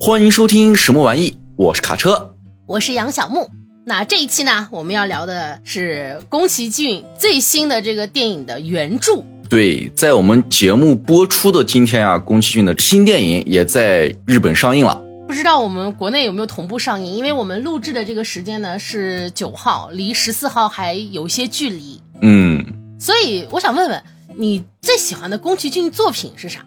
[0.00, 1.36] 欢迎收听什么玩意？
[1.56, 2.34] 我是卡车，
[2.66, 3.50] 我是杨小木。
[3.84, 9.24] 那这一期呢，我们要聊的是宫崎骏最新的这个电影的原著。
[9.48, 15.02] 对，在我们节目播出的今天啊，宫崎骏的新电影也在日本上映了。
[15.26, 17.14] 不知道我们国内有没有同步上映？
[17.14, 22.00] 因为我们录制的这个时间呢是九号，离十四号还有些距离。
[22.20, 22.64] 嗯，
[23.00, 24.02] 所以我想问问，
[24.36, 26.64] 你最喜欢的宫崎骏作品是啥？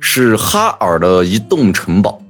[0.00, 2.20] 是哈尔的移动城堡。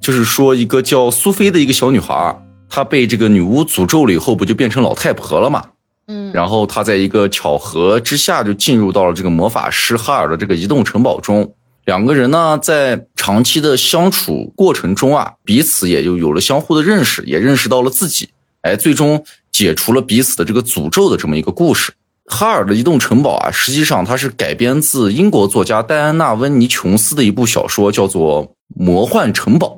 [0.00, 5.64] 就是说，一个叫苏菲的一个小女孩，她被这个女巫诅咒了以后，不就变成老太婆了吗？
[6.06, 11.52] 嗯，然后她在一个巧合之下，就进入到了这个魔法师哈尔的这个移动城堡中。
[11.86, 18.28] 两个人呢，在长期的相处过程中啊，彼此也就有了相互的认识，也认识到了自己。
[18.62, 21.92] 哎，最终解除了彼此的这个诅咒的这么一个故事。
[22.26, 28.44] 哈尔的移动城堡啊，实际上它是改编自英国作家戴安娜温尼琼斯的一部小说，叫做
[28.74, 29.68] 《魔幻城堡》。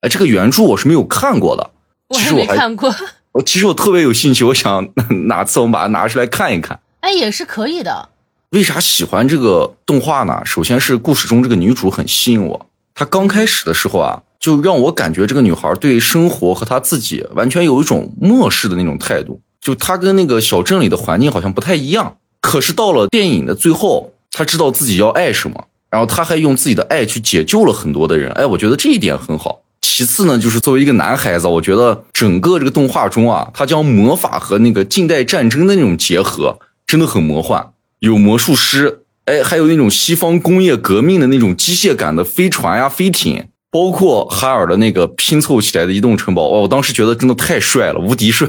[0.00, 1.70] 哎，这个原著我是没有看过的，
[2.08, 2.94] 我还没看过。
[3.32, 4.88] 我其实我特别有兴趣，我想
[5.28, 6.80] 哪次我们把它拿出来看一看。
[7.00, 8.08] 哎，也是可以的。
[8.50, 10.40] 为啥喜欢这个动画呢？
[10.44, 12.66] 首先是故事中这个女主很吸引我。
[12.94, 19.40] 她刚开始的时候啊，就让我感觉这个女孩对生活和她自己完全有一种漠视的那种态度。
[19.60, 22.16] 就他跟那个小镇里的环境好像不太一样。
[22.40, 28.30] 可是到了电影的最后，他知道自己要爱什么，然后他还用自己的爱去解救了很多的人。
[28.32, 29.60] 哎，我觉得这一点很好。
[29.82, 37.72] 其次呢，就是作为一个男孩子，我觉得整个这个动画中啊，他将魔法和那个近代战争的那种结合，真的很魔幻。
[37.98, 48.48] 有魔术师，哎，还有那种西方工业革命的那种机械感的飞船呀、飞艇，包括哈尔的那个拼凑起来的移动城堡，哦，我当时觉得真的太帅了，无敌帅。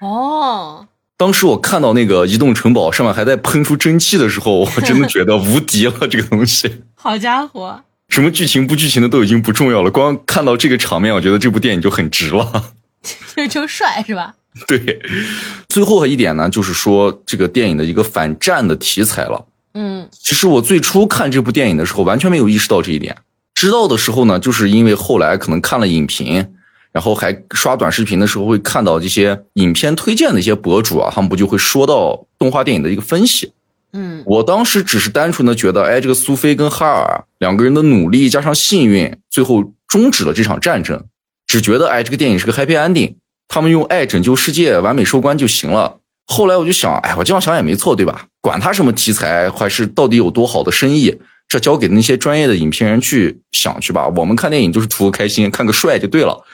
[0.00, 6.82] 哦，当时我看到那个移动城堡上面还在喷出蒸汽的时候，我真的觉得无敌了，这个东西。
[6.94, 7.80] 好家伙！
[8.08, 12.72] 什么剧情不剧情的都已经不重要了，光看到这个场面，我觉得这部电影就很值了。
[13.36, 14.34] 就就帅是吧？
[14.66, 15.00] 对。
[15.68, 19.46] 最后一点呢，就是说这个电影的一个反战的题材了。
[19.74, 23.16] 嗯，其实我最初看这部电影的时候，完全没有意识到这一点。
[23.54, 26.54] 知道的时候呢，就是因为后来可能看了影评，
[26.98, 33.52] 然后还刷短视频的时候会看到这些影片推荐的一些博主啊，他们不就会说到动画电影的一个分析。
[33.92, 41.04] 嗯，我当时只是单纯的觉得，哎，这个苏菲跟哈尔两个人的努力加上幸运，最后终止了这场战争。
[41.46, 43.14] 只觉得，哎，这个电影是个 happy ending，
[43.46, 45.98] 他们用爱拯救世界，完美收官就行了。
[46.26, 48.26] 后来我就想，哎，我这样想也没错，对吧？
[48.40, 51.16] 管他什么题材，还是到底有多好的生意，
[51.48, 54.08] 这交给那些专业的影评人去想去吧。
[54.08, 56.44] 我们看电影就是图个开心，看个帅就对了。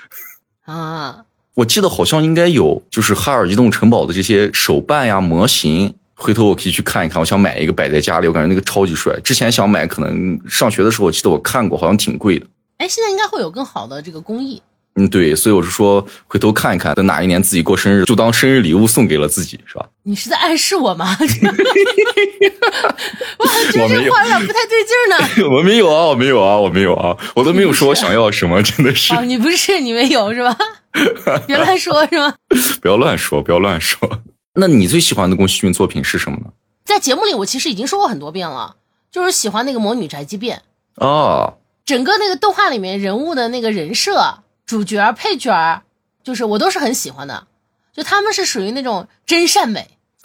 [0.65, 5.95] 啊，我记得好像应该有，就是哈尔移动城堡的这些手办呀、模型。
[6.17, 9.19] 回头我可以去看一看，我想买一个摆在家里，我感觉那个超级帅。
[9.25, 12.47] 之前想买，可能上学的时候，我记得我看过，好像挺贵的。
[12.79, 14.63] 哎，现在应该会有更好的这个工艺。
[14.97, 19.87] 嗯，对，所以我是说回头看一看，等哪一年自己过生日，就当生日礼物送给了自己，是吧？
[20.05, 21.17] 你是在暗示我吗？
[21.19, 21.27] 哇，
[23.73, 24.95] 这 句话有点不太对劲
[25.43, 25.51] 呢。
[25.51, 29.15] 我没有啊，我没有啊，我没有啊，我都没有说我想要什么，真的是。
[29.15, 30.57] 哦，你不是你没有是吧？
[31.47, 32.35] 别乱说，是吗？
[32.81, 33.99] 不要乱说，不要乱说。
[34.55, 36.53] 那你最喜欢的宫崎骏作品是什么呢？
[36.85, 38.77] 在节目里，我其实已经说过很多遍了，
[39.11, 40.63] 就是喜欢那个《魔女宅急便》
[41.05, 41.55] 哦。
[41.85, 45.83] 整个那个动画里面人物的那个人设、主角、配角，
[46.23, 47.47] 就是我都是很喜欢的。
[47.93, 49.91] 就他们是属于那种真善美，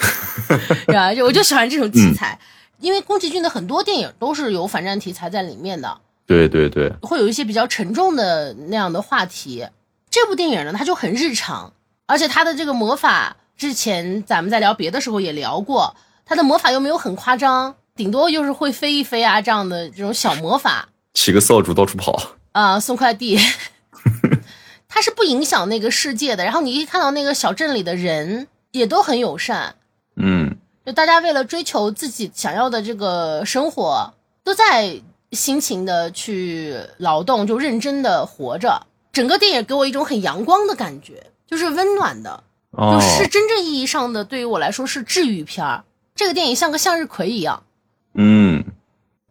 [0.85, 1.13] 是吧？
[1.13, 2.39] 就我就喜欢这种题材，
[2.79, 6.00] 因为宫崎骏的很多电影都是有反战题材在里面的。
[6.25, 9.67] 对对对，会有一些比较沉重的那样的话题。
[10.09, 11.73] 这部电影呢，它就很日常，
[12.07, 13.35] 而且它的这个魔法。
[13.57, 15.95] 之前咱们在聊别的时候也聊过，
[16.25, 22.17] 它的魔法又没有很夸张，顶多就是会飞一飞啊这样的这种小魔法，骑个扫帚到处跑
[22.53, 23.38] 啊送快递，
[24.99, 26.43] 他是不影响那个世界的。
[26.43, 29.75] 然后你一看到那个小镇里的人也都很友善，
[30.17, 34.99] 嗯，就大家为了追求自己想要的这个生活，都在
[35.31, 38.88] 辛勤的去劳动，就认真的活着。
[39.13, 42.44] 整个电影给我一种很阳光的感觉，就是温暖的。
[42.77, 45.85] 就是真正意义上的，对于我来说是治愈片儿。
[46.13, 47.63] 这个电影像个向日葵一样。
[48.15, 48.65] 嗯，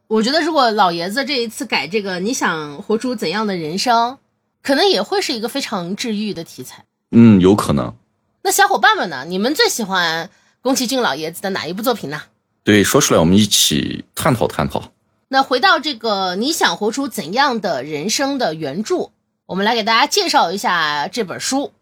[0.07, 4.17] 我觉得如果老爷子这一次改这个，你想活出怎样的人生，
[4.69, 6.85] 可能也会是一个非常治愈的题材。
[7.13, 7.95] 嗯，有可能。
[8.43, 9.25] 那小伙伴们呢？
[9.27, 10.29] 你们最喜欢
[10.61, 12.21] 宫崎骏老爷子的哪一部作品呢？
[12.65, 14.93] 对，说出来我们一起探讨探讨。
[15.29, 19.09] 那回到这个你想活出怎样的人生的原著，
[19.47, 21.73] 我们来给大家介绍一下这本书。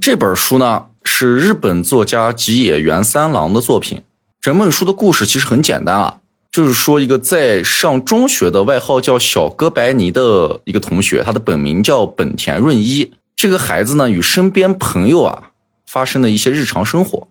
[0.00, 4.04] 这本书呢是日本作家吉野源三郎的作品。
[4.40, 6.20] 整本书的故事其实很简单啊，
[6.50, 13.12] 就是说一个在上中学的外号叫小哥白尼的一个同学，他的本名叫本田润一。
[13.34, 15.50] 这个孩子呢，与身边朋友啊
[15.86, 17.28] 发生的一些日常生活。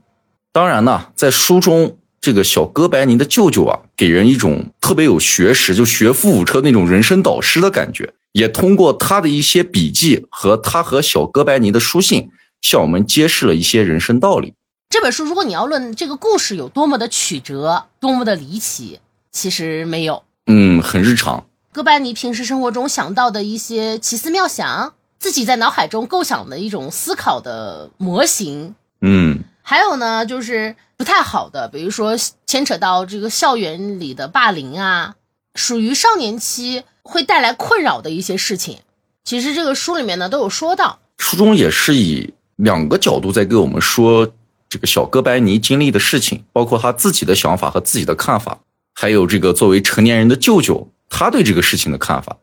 [0.51, 8.13] 当然呢，在书中，这个小哥白尼的舅舅啊，给人一种特别有学识，就学富五车那种人生导师的感觉。
[8.33, 12.29] 也通过他的一些笔记和他和小哥白尼的书信，
[12.61, 14.53] 向我们揭示了一些人生道理。
[14.89, 18.99] 这本书，如果你要论这个故事有多么的曲折，多么的离奇，
[19.35, 20.23] 其实没有。
[20.47, 21.45] 嗯，很日常。
[21.73, 28.73] 哥白尼平时生活中想到的一些奇思妙想，自己在脑海中构想的一种思考的模型。
[29.01, 32.15] 嗯，还有呢，就是不太好的，比如说
[32.47, 35.15] 牵扯到这个校园里的霸凌啊，
[35.53, 36.83] 属于少年期。
[37.07, 38.79] 会带来困扰的一些事情，
[39.23, 40.97] 其实这个书里面呢都有说到。
[41.19, 44.27] 书中也是以两个角度在给我们说
[44.67, 48.57] 这个小哥白尼经历的事情，包括他自己的想法和自己的看法，
[48.95, 52.37] 还有这个作为成年人的舅舅他对这个事情的看法。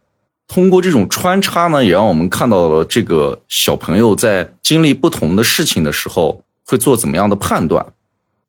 [0.46, 7.94] 通过这种穿插呢，也让我们看到了这个小朋友在经历不同的事情的时候会做怎么样的判断。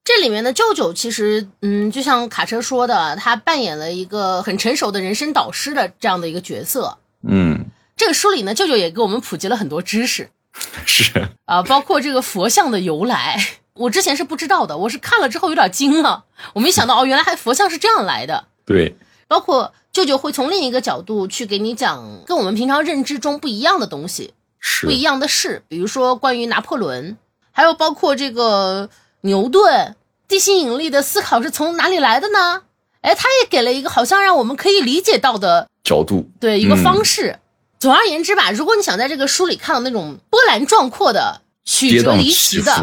[0.04, 6.98] 这里面的舅舅其实，嗯，就像卡车说的，他扮演了一个很成熟的人生导师的这样的一个角色。
[7.26, 7.66] 嗯，
[7.96, 10.30] 这个书里呢，舅舅也给我们普及了很多知识，
[10.86, 13.42] 是啊，包括这个佛像的由来，
[13.76, 18.46] 我之前是不知道的，我是看了之后有点惊了，我没想到哦，原来还佛像是这样来的。
[18.66, 18.96] 对，
[19.28, 27.18] 包括舅舅会从另一个角度去给你讲跟我们平常认知中不一样的东西，是不一样的事，比如说关于拿破仑，
[27.52, 28.90] 还有包括这个。
[29.26, 29.96] 牛顿
[30.28, 32.64] 地心引力的思考是从哪里来的呢？
[33.00, 37.40] 哎，他也给了一个好像让我们可以理解到的角度，对一个方式。
[37.80, 42.74] 总而言之吧，如果你想在这个书里看到那种波澜壮阔的、曲折离奇的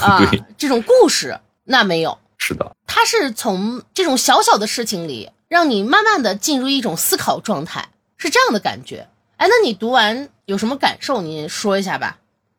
[0.00, 2.18] 啊这种故事，那没有。
[2.38, 9.06] 是的，它是从这种小小的事情里，让你慢慢的进入一种思考状态，是这样的感觉。
[9.36, 11.20] 哎，那你读完有什么感受？
[11.20, 12.18] 你说一下吧。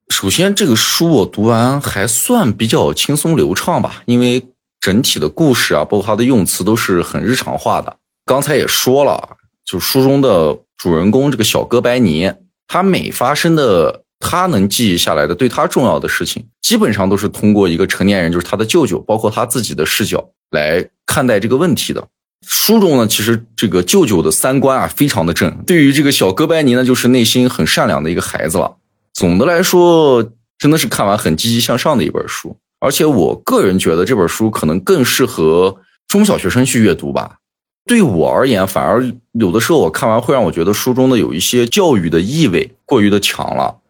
[0.09, 4.45] 首先，这个书我读完还算比较轻松流畅吧，因为
[4.79, 7.97] 整体的故事啊，包括它的用词都是很日常化的。
[8.25, 12.31] 刚才也说了，就书中的主人公这个小哥白尼，
[12.67, 22.07] 他每发生的他能记忆下来的对他重要的事情，基本上都是通过一个成年人，就是他的舅舅，包括他自己的视角来看待这个问题的。
[22.47, 28.77] 书中呢，其实这个舅舅的三观啊非常的正，对于这个小哥白尼呢，就是内心很善良的一个孩子了。
[29.13, 35.75] 总的来说，真的是看完很积极向上的一本书，而且我个人觉得这本书可能更适合
[36.07, 37.37] 中小学生去阅读吧。
[37.85, 43.80] 对我而言，反而有的时候我看完会让我觉得书中的有一些教育的意味过于的强了。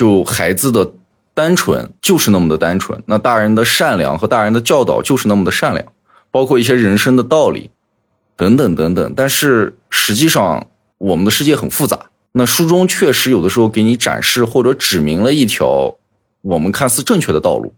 [0.00, 0.90] 就孩子的
[1.34, 5.84] 单纯就是那么的单纯，那大人的善良和大人的教导就是那么的善良，
[6.30, 7.68] 包括一些人生的道理
[8.34, 9.12] 等等等等。
[9.14, 10.66] 但是实际上，
[10.96, 12.06] 我们的世界很复杂。
[12.32, 15.94] 那书中确实有的时候给你展示或者指明了一条
[16.40, 17.74] 我们看似正确的道路。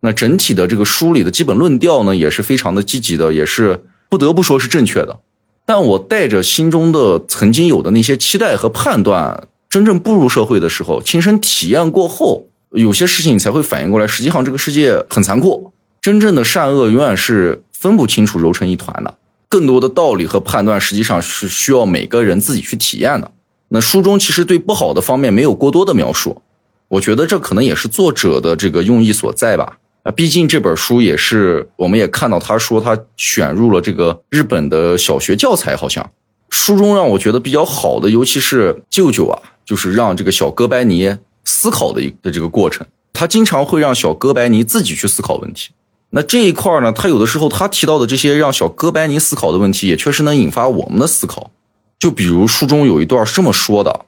[0.00, 5.18] 那整体的这个书里的基本论调呢，也是非常的积极的，也是不得不说是正确的。
[5.64, 19.12] 但我带着心中的曾经有的那些期待和判断，真正步入社会的时候，亲身体验过后，有些事情你才会反应过来，实际上这个世界很残酷，真正的善恶永远是分不清楚、揉成一团的。
[19.48, 23.28] 更多的道理和判断，实际上是需要每个人自己去体验的。
[23.70, 26.40] 那书中其实对不好的方面没有过多的描述，
[26.86, 29.78] 我觉得这可能也是作者的这个用意所在吧。
[30.04, 36.08] 啊，毕竟这本书也是，我们也看到他说他选入了这个日本的小学教材，好像
[36.50, 45.70] 书中让我觉得比较好的，尤其是舅舅啊，就是让这个小哥白尼思考的一的这个过程，他经常会让小哥白尼自己去思考问题。
[46.10, 51.50] 那这一块呢，他有的时候他提到的这些让小哥白尼思考的问题，也确实能引发我们的思考。
[51.98, 54.06] 就比如书中有一段是这么说的：，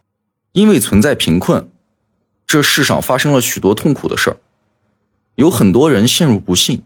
[0.53, 1.69] 因为存在贫困，
[2.47, 4.37] 这世上发生了许多痛苦的事儿，
[5.35, 6.83] 有很多人陷入不幸，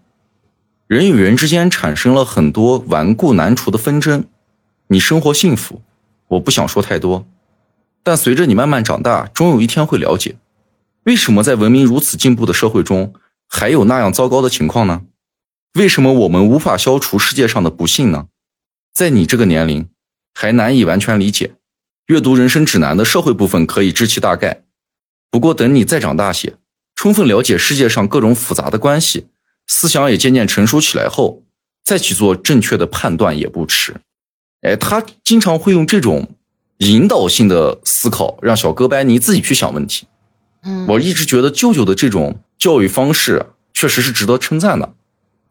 [0.87, 4.25] 人与人之间产生了很多顽固难除的纷争。
[4.89, 5.83] 你生活幸福，
[6.29, 7.27] 我不想说太多，
[8.03, 10.37] 但随着你慢慢长大，终有一天会了解，
[11.05, 13.15] 为什么在文明如此进步的社会中，
[13.49, 15.03] 还有那样糟糕的情况呢？
[15.75, 18.27] 为什么我们无法消除世界上的不幸呢？
[18.93, 19.89] 在你这个年龄。
[20.33, 21.57] 还难以完全理解，
[22.07, 24.63] 阅读人生指南的社会部分可以知其大概。
[25.29, 26.57] 不过等你再长大些，
[26.95, 29.27] 充分了解世界上各种复杂的关系，
[29.67, 31.43] 思想也渐渐成熟起来后，
[31.85, 33.97] 再去做正确的判断也不迟。
[34.63, 36.29] 哎，他经常会用这种
[36.81, 40.07] 引导性的思考，让小哥白尼自己去想问题。
[40.63, 44.93] 嗯，我一直觉得舅舅的这种教育方式确实是值得称赞的。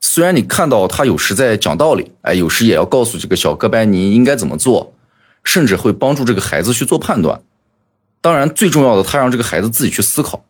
[0.02, 4.94] 虽然你看到他有时在讲道理，哎，有时也要告诉这个小哥白尼应该怎么做，
[5.44, 7.42] 甚至会帮助这个孩子去做判断。
[8.22, 10.44] 当然，最重要的，他让这个孩子自己去思考，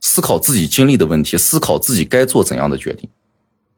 [0.00, 3.08] 思考自己经历的问题，思考自己该做怎样的决定。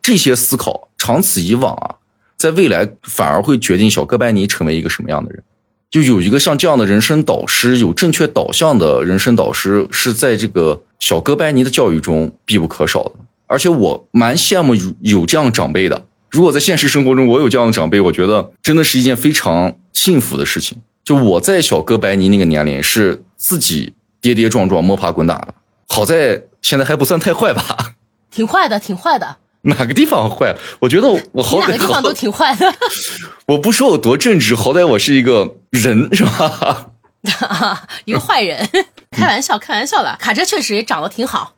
[0.00, 1.96] 这些思考，长此以往啊，
[2.36, 5.42] 在未来反而会决定小哥白尼成为一个什么样的人。
[5.90, 13.12] 就有一个像这样的人生导师，有正确导向的人生导师，是在这个小哥白尼的教育中必不可少的。
[13.48, 16.04] 而且我蛮羡慕有有这样长辈的。
[16.30, 20.78] 如果在现实生活中我有这样的长辈，我觉得真的是一件非常幸福的事情。
[21.02, 25.54] 就我在小哥白尼那个年龄，是自己跌跌撞撞、摸爬滚打的。
[25.88, 27.94] 好在现在还不算太坏吧？
[28.30, 29.38] 挺坏的，挺坏的。
[29.62, 30.54] 哪个地方坏？
[30.80, 32.72] 我觉得我好哪个地方都挺坏的。
[33.46, 36.86] 我不说我多正直，好歹我是一个人，是吧？
[38.06, 38.66] 一个坏人。
[39.12, 40.16] 开玩笑，开玩笑的。
[40.18, 41.54] 卡车确实也长得挺好。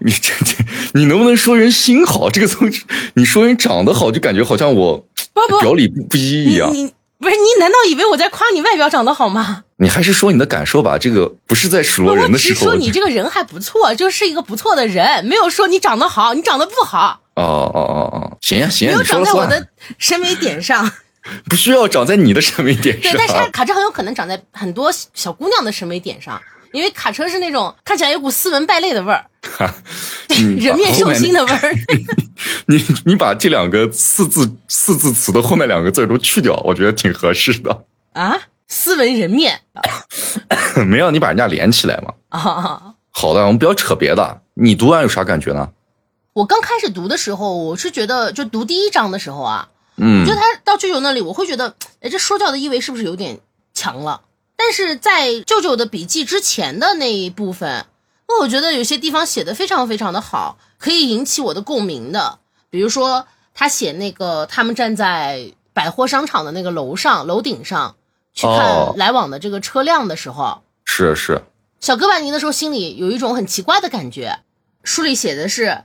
[0.00, 0.56] 你这这，
[0.94, 2.28] 你能不能说人心好？
[2.30, 2.82] 这个东西，
[3.14, 5.04] 你说人长得好，就感觉好像我
[5.60, 6.72] 表里不一一样。
[6.72, 7.60] 你不是你？
[7.60, 9.62] 难道以为我在夸你外表长得好吗？
[9.78, 10.98] 你还是说你的感受吧。
[10.98, 12.54] 这个不是在说人的时候。
[12.54, 17.20] 我只说你这个人还不错，就是一个不错的人，没有说你长得好，你长得不好。
[17.34, 20.90] 哦哦哦哦，行呀行呀，没有长在我的审美点上。
[21.48, 23.12] 不需要长在你的审美点上。
[23.12, 26.40] 对，但是卡车很有可能长在很多小姑娘的审美点上。
[26.72, 29.24] 因为卡车是那种看起来有股斯文败类的味儿，
[30.28, 31.74] 人面兽心的味儿。
[32.66, 37.84] 你你把这两个四字四字词的后面两个字都去掉，我觉得挺合适的。
[38.14, 38.36] 啊，
[38.66, 39.60] 斯文人面，
[40.84, 42.12] 没让你把人家连起来吗？
[42.30, 44.40] 啊，好的，我们不要扯别的。
[44.54, 45.68] 你读完有啥感觉呢？
[46.34, 53.38] 我刚开始读的时候，我是觉得就读第一章的时候啊，嗯，就他到舅舅那里，我会觉得，哎，这说教的意味是不是有点
[53.72, 54.22] 强了？
[54.56, 57.86] 但是在舅舅的笔记之前的那一部分，
[58.26, 62.40] 那我觉得有些地方写的非常非常的好，可以引起我的共鸣的。
[62.68, 67.94] 比如说他写那个他们站在百货商场的那个楼上楼顶上
[68.32, 71.42] 去看来往的这个车辆的时候，是是。
[71.78, 74.40] 小哥白尼的时候心里有一种很奇怪的感觉。
[74.82, 75.84] 书里写的是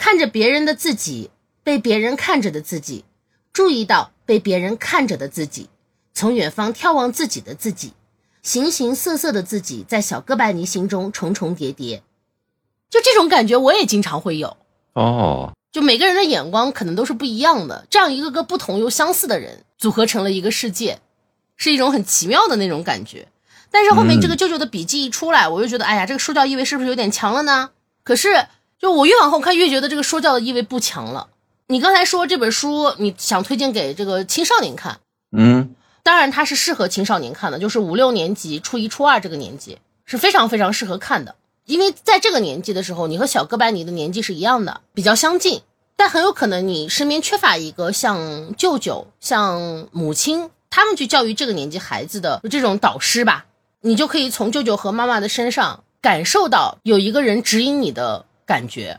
[0.00, 1.28] 看着别人的自己，
[1.62, 3.04] 被别人看着的自己，
[3.52, 5.68] 注意到被别人看着的自己，
[6.14, 7.92] 从远方眺望自己的自己。
[8.40, 12.02] 形形色色的自己在小哥白尼心中重重叠叠，
[12.88, 14.56] 就这种感觉我也经常会有
[14.94, 15.52] 哦。
[15.70, 21.00] 就每个人的眼光可能都是不一样的，这样一个个不同又相似的人组合成了一个世界，
[21.58, 23.28] 是一种很奇妙的那种感觉。
[23.70, 27.68] 但是后面这个舅舅的笔记一出来，我就觉得，哎呀，这个说教意味是不是有点强了呢？
[28.02, 28.46] 可是
[28.80, 31.28] 就我越往后看，越觉得这个说教的意味不强了。
[31.66, 35.00] 你刚才说这本书你想推荐给这个青少年看，
[35.36, 35.74] 嗯。
[36.02, 41.36] 当然，它是适合青少年看的，就是五六年级、初一、初二这个年纪是非常非常适合看的。
[41.66, 45.60] 因为在这个年纪的时候，你和小哥白尼的年纪是一样的，比较相近。
[45.96, 53.44] 但很有可能你身边缺乏一个像舅舅、像母亲他们去教育这个年纪孩子的这种导师吧，
[53.82, 58.98] 你就可以从舅舅和妈妈的身上感受到有一个人指引你的感觉。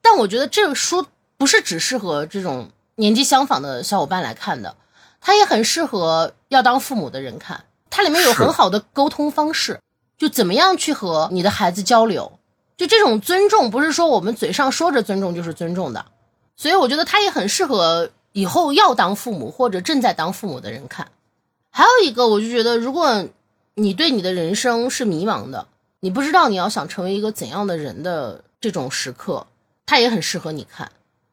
[0.00, 4.76] 但我觉得这个书不是只适合这种年纪相仿的小伙伴来看的。
[5.20, 9.80] 它也很适合要当父母的人看，它里面有很好的沟通方式，
[10.18, 12.38] 就怎么样去和你的孩子交流，
[12.76, 16.04] 就这种尊重不是说我们嘴上说着尊重就是尊重的，
[16.56, 21.08] 所以我觉得它也很适合以后要当父母或者正在当父母的人看。
[21.70, 23.26] 还有一个，我就觉得如果
[23.74, 25.66] 你对你的人生是迷茫的，
[26.00, 29.46] 你不知道你要想成为一个怎样的人的这种时刻，
[29.84, 30.90] 它也很适合你看。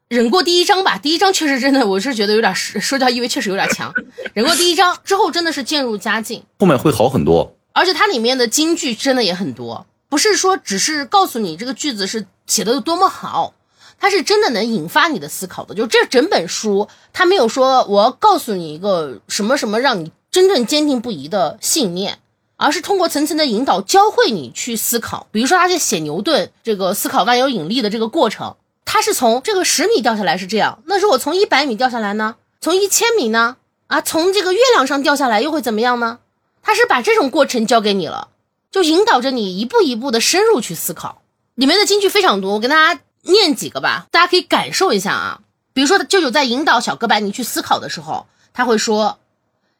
[0.09, 3.93] 忍过第一章吧，第一章确实真的，我是觉得有点说教意味，确实有点强。
[4.33, 7.55] 忍过第一章之后，真的是渐入佳境，后面会好很多。
[7.71, 13.53] 而且它里面的金句真的也很多，不是说只是告诉你这个句子是写的有多么好，
[13.97, 15.73] 它是真的能引发你的思考的。
[15.73, 22.19] 就这整本书，它没有说我要告诉你一个什么什么让你真正坚定不移的信念，
[22.61, 25.27] 而是通过层层的引导，教会你去思考。
[25.31, 28.55] 比如说他在写牛顿这个思考万有引力的这个过程。
[28.83, 32.35] 他是从这个十米掉下来是这样，那如果从一百米掉下来呢？
[32.59, 33.55] 从一千米呢？
[33.87, 36.19] 啊，从这个月亮上掉下来又会怎么样呢？
[36.61, 38.29] 他是把这种过程教给你了，
[38.69, 41.21] 就引导着你一步一步的深入去思考。
[41.55, 45.41] 里面的金句非常多，我跟大家念几个吧，大家可以感受一下啊。
[45.73, 49.19] 比如说，舅舅在引导小哥白尼去思考的时候，他会说：“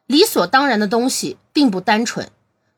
[0.07, 2.29] 理所当然的东西并不单纯，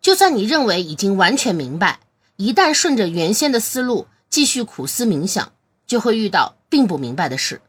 [0.04, 2.02] 就算你认为已经完全明白，
[2.36, 5.52] 一旦顺着原先的思路继续苦思冥想。”
[5.86, 7.62] 就会遇到并不明白的事。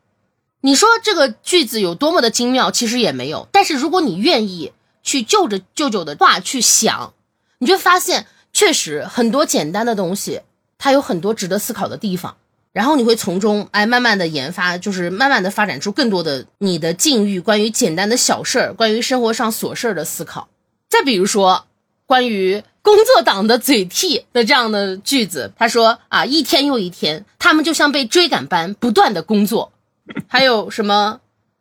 [0.60, 3.48] 你说这个句子有多么的精妙，其实也没有。
[3.50, 4.72] 但是如果你愿意
[5.02, 7.12] 去就着舅舅的话去想，
[7.58, 10.42] 你就发现确实很多简单的东西，
[10.78, 12.36] 它有很多值得思考的地方。
[12.72, 20.48] 然后你会从中哎慢慢的研发，就是慢慢的发展出更多的你的境遇，关于简单的小事儿，关于生活上琐事儿的思考。
[20.88, 21.66] 再比如说，
[22.06, 29.72] 关于工作党的嘴替的这样的句子，他说啊，一天又一天，他们就像被追赶般不断的工作。
[30.28, 31.20] 还有什么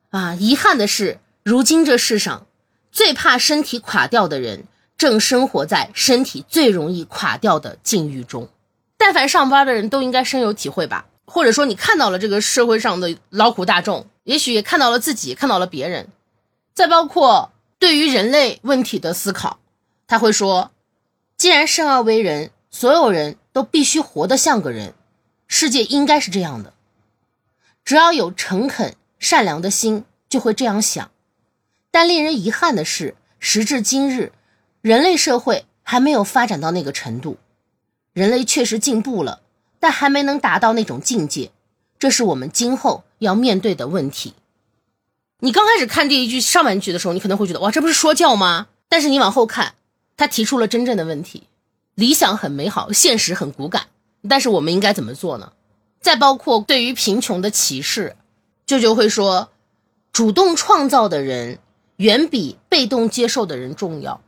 [0.10, 0.36] 啊？
[0.36, 2.46] 遗憾的是，如今这世上
[2.92, 4.66] 最怕身体垮掉的人，
[4.98, 8.50] 正生活在身体最容易垮掉的境遇中。
[8.98, 16.10] 但凡上班的人都应该深有体会吧，或者说你看到了这个社会上的劳苦大众，也许也看到了自己，看到了别人。
[16.74, 19.60] 再包括对于人类问题的思考，
[20.14, 20.70] 他会说：
[21.38, 24.94] 既然生而为人，所有人都必须活得像个人，
[25.48, 26.76] 世界应该是这样的。
[27.84, 31.10] 只要有诚恳善良的心，就会这样想。
[31.90, 34.32] 但令人遗憾的是，时至今日，
[34.84, 37.40] 人类社会还没有发展到那个程度。
[38.14, 39.42] 人类确实进步了，
[39.80, 41.50] 但还没能达到那种境界，
[41.98, 44.36] 这是我们今后要面对的问题。
[45.40, 48.68] 你刚开始看这一句上半句的时候，你可能会觉得哇，这不是说教吗？
[48.88, 49.74] 但是你往后看，
[50.16, 51.44] 他提出了真正的问题：
[51.96, 53.88] 理想很美好，现实很骨感，
[54.30, 55.54] 但是我们应该怎么做呢？
[56.02, 58.16] 再包括对于贫穷的歧视，
[58.66, 59.50] 舅舅会说，
[60.12, 61.60] 主动创造的人
[61.96, 64.22] 远比被动接受的人重要。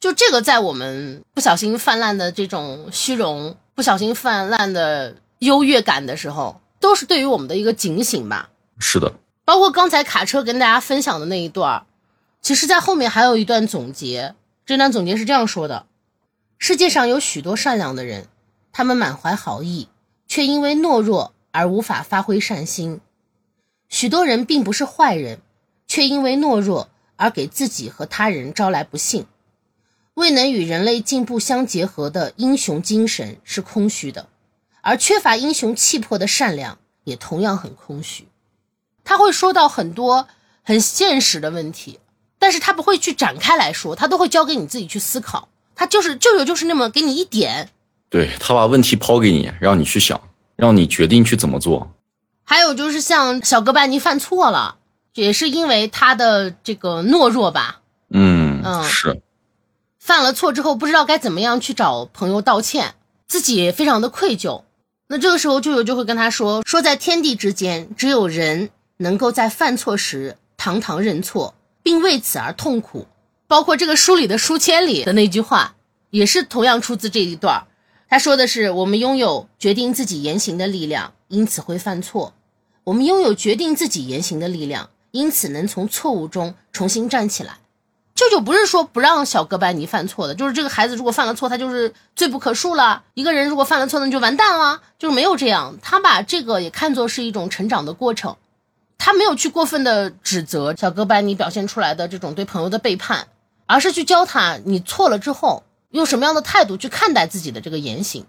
[0.00, 8.50] 就这个，在我们不小心泛滥的这种虚荣、不小心泛滥的优越感的时候，都是对于我们的一个警醒吧。
[8.78, 9.12] 是的，
[9.44, 11.86] 包括刚才卡车跟大家分享的那一段
[12.40, 14.34] 其实，在后面还有一段总结。
[14.66, 15.86] 这段总结是这样说的：
[16.58, 18.28] 世界上有许多善良的人，
[18.72, 19.88] 他们满怀好意，
[20.26, 23.00] 却因为懦弱而无法发挥善心；
[23.90, 25.40] 许多人并不是坏人，
[25.86, 29.26] 却因为懦弱而给自己和他人招来不幸。
[30.14, 34.28] 未能与人类进步相结合的英雄精神是空虚的，
[34.80, 38.28] 而缺乏英雄气魄的善良也同样很空虚。
[39.02, 40.26] 他会说到很多
[40.62, 41.98] 很现实的问题，
[42.44, 45.48] 但是他不会去展开来说，他都会交给你自己去思考。
[45.74, 47.70] 他就是舅舅，就是那么给你一点，
[48.10, 50.20] 对他把问题抛给你，让你去想，
[50.54, 51.90] 让你决定去怎么做。
[52.44, 54.76] 还有就是像小哥白尼犯错了，
[55.14, 57.80] 也是因为他的这个懦弱吧？
[58.10, 59.22] 嗯嗯，是。
[59.98, 62.94] 犯了错之后，不知道该怎么样去找朋友道歉，
[63.26, 64.64] 自己也非常的愧疚。
[65.08, 73.06] 那这个时候，舅舅就会跟他说：“说在天地之间，只有人能够在犯错时堂堂认错，并为此而痛苦。”
[73.46, 75.76] 包括这个书里的书签里的那句话，
[76.10, 77.68] 也是同样出自这一段。
[78.08, 82.32] 他说的是：“我们拥有决定自己言行的力量，因此会犯错；
[82.84, 87.58] 我们拥有决定自己言行的力量，因此能从错误中重新站起来。”
[88.14, 93.02] 舅舅不是说不让小哥白尼犯错的，就是这个孩子如果犯了错，他就是罪不可恕了。
[93.14, 95.76] 一个人如果犯了错，那就完蛋了，就是没有这样。
[95.82, 98.36] 他把这个也看作是一种成长的过程，
[99.04, 103.28] 他没有去过分的指责小哥白尼表现出来的这种对朋友的背叛，
[103.66, 108.24] 而是去教他你错了之后用什么样的态度去看待自己的这个言行。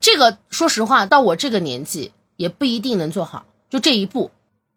[0.00, 4.30] 这个说实话，到我这个年纪也不一定能做好，就这一步。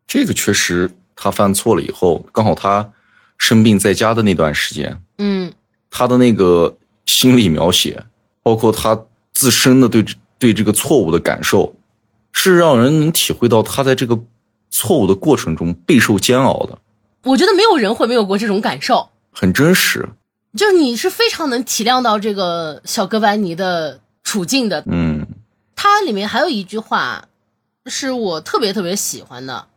[0.05, 2.91] 这个确实，他犯错了以后，刚好他。
[3.37, 5.53] 生病在家的那段时间，嗯，
[5.91, 8.03] 他的那个心理描写，
[8.43, 8.99] 包括他
[9.31, 10.03] 自身的对
[10.39, 11.75] 对这个错误的感受，
[12.33, 14.19] 是让人能体会到他在这个
[14.77, 16.77] 错误的过程中备受煎熬的。
[17.23, 20.07] 我觉得没有人会没有过这种感受，很真实。
[20.55, 24.83] 就是你是非常能体谅到这个小哥白尼的处境的。
[24.85, 25.25] 嗯，
[25.75, 27.27] 他里面还有一句话，
[27.87, 29.67] 是我特别特别喜欢的，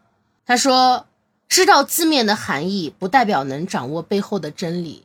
[0.44, 1.06] 他说。
[1.50, 5.02] 知道字面的含义，不代表能掌握背后的真理。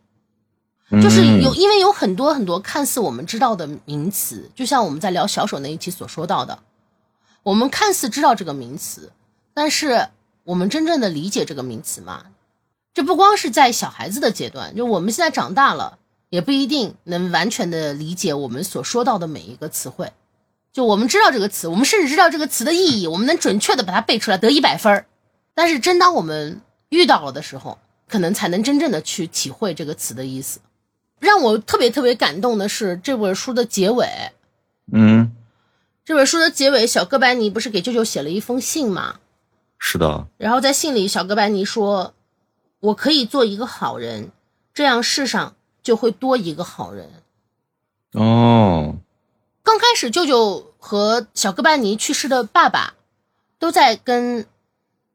[1.02, 6.60] 就是有，因为有很多很多看似我们知道的名词，就像我们在聊小手那一期所说到的，
[7.42, 9.12] 我们看似知道这个名词，
[9.56, 10.10] 但是
[10.44, 12.26] 我们真正的理解这个名词吗？
[12.94, 15.98] 这不光是在小孩子的阶段，就我们现在长大了，
[16.30, 20.12] 也不一定能完全的理解我们所说到的每一个词汇。
[20.72, 25.06] 就我们知道这个词，我们甚至知道这个词的意义，我们能准确的把它背出来，得一百分儿。
[25.54, 30.60] 但是，真当我们遇到了的时候，可能才能真正的去体会这个词的意思。
[31.20, 34.06] 让我特别特别感动的是这本书的结尾。
[34.92, 35.32] 嗯，
[36.04, 39.20] 这本书的结尾，小哥白尼不是给舅舅写了一封信吗？
[39.78, 40.28] 是的。
[40.38, 42.14] 然后在信里，小哥白尼说
[42.80, 44.32] ：“我可以做一个好人，
[44.74, 47.10] 这样世上就会多一个好人。”
[48.14, 48.96] 哦。
[49.64, 52.94] 刚开始，舅舅和小哥白尼去世的爸爸
[53.60, 54.46] 都在跟。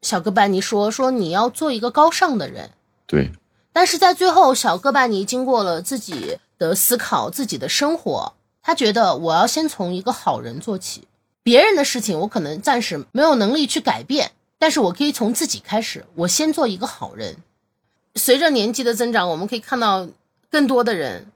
[0.02, 2.70] 小哥白尼说：“说你要做一个高尚的人，
[3.06, 3.32] 对。
[3.70, 11.06] 但是在最后，小哥白尼经过了自己的思考，自己的生活，他觉得我要先从一个好人做起。
[11.42, 17.34] 别人的事情我可能暂时没有能力去改变，但是我可以从自己开始，我先做一个好人。
[18.14, 20.06] 随着年纪的增长，我们可以看到
[20.50, 21.26] 更多的人，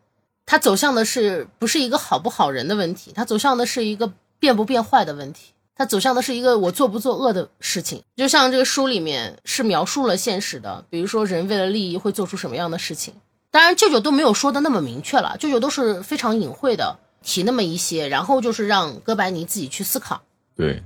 [0.44, 8.02] 他走向的是不是一个好不好人的问题，他走向的是一个变不变坏的问题，他走向的是一个我做不做恶的事情。
[8.14, 13.14] 就像这个书里面是描述了现实的，比如说人为了利益会做出什么样的事情。
[13.50, 20.20] 当然，舅舅都没有说的那么明确了，舅舅都是非常隐晦的提那么一些，然后就是让哥白尼自己去思考。
[20.56, 20.82] 对，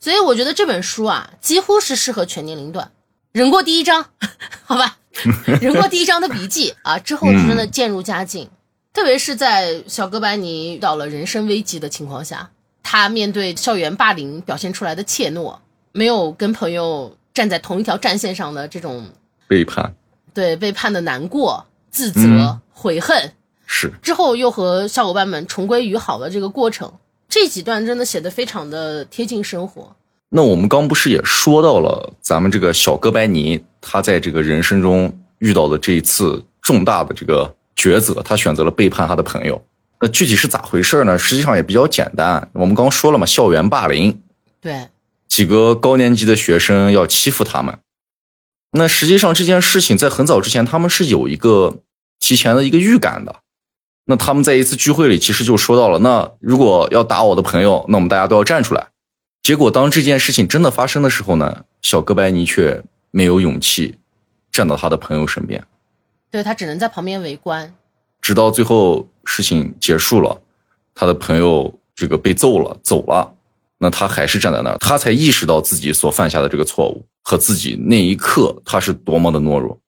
[0.00, 2.90] 所以我觉得这本书啊，几乎是适合全年龄段。
[3.32, 4.06] 忍过第一章，
[4.64, 4.96] 好吧，
[5.60, 8.48] 忍过第一章的笔记啊，之后真的渐入佳境。
[8.92, 12.50] 特别是在小哥白尼遇到了人生危机的情况下，
[12.82, 15.58] 他面对校园霸凌表现出来的怯懦，
[15.92, 19.10] 没有跟朋友站在同一条战线上的这种
[19.46, 19.94] 背叛，
[20.34, 21.66] 对背叛的难过。
[21.90, 23.32] 自责、嗯悔恨，
[23.66, 26.94] 是之后又和小伙伴们重归于好的这个过程，
[27.30, 29.94] 这几段真的写的非常的贴近生活。
[30.30, 39.64] 那我们刚不是也说到了咱们这个小哥白尼，他在这个人生中遇到的这一次重大的这个抉择，他选择了背叛他的朋友。
[40.00, 41.16] 那具体是咋回事呢？
[41.16, 42.50] 实际上也比较简单。
[42.52, 44.20] 我们刚说了嘛，校园霸凌，
[44.60, 44.88] 对，
[45.28, 47.78] 几个高年级的学生要欺负他们。
[48.72, 51.78] 那实际上这件事情在很早之前，他们是有一个
[52.18, 53.36] 提前的一个预感的。
[54.10, 58.88] 那他们在一次聚会里，其实就说到了，那如果要打我的朋友，那我们大家都要站出来。
[59.40, 63.94] 结果当这件事情真的发生的时候呢，小哥白尼却没有勇气
[64.50, 65.64] 站到他的朋友身边，
[66.28, 67.72] 对他只能在旁边围观。
[68.20, 70.42] 直到最后事情结束了，
[70.92, 73.32] 他的朋友这个被揍了，走了，
[73.78, 79.78] 那他还是站在那儿，他才意识到自己所犯下的这个错误和自己那一刻他是多么的懦弱。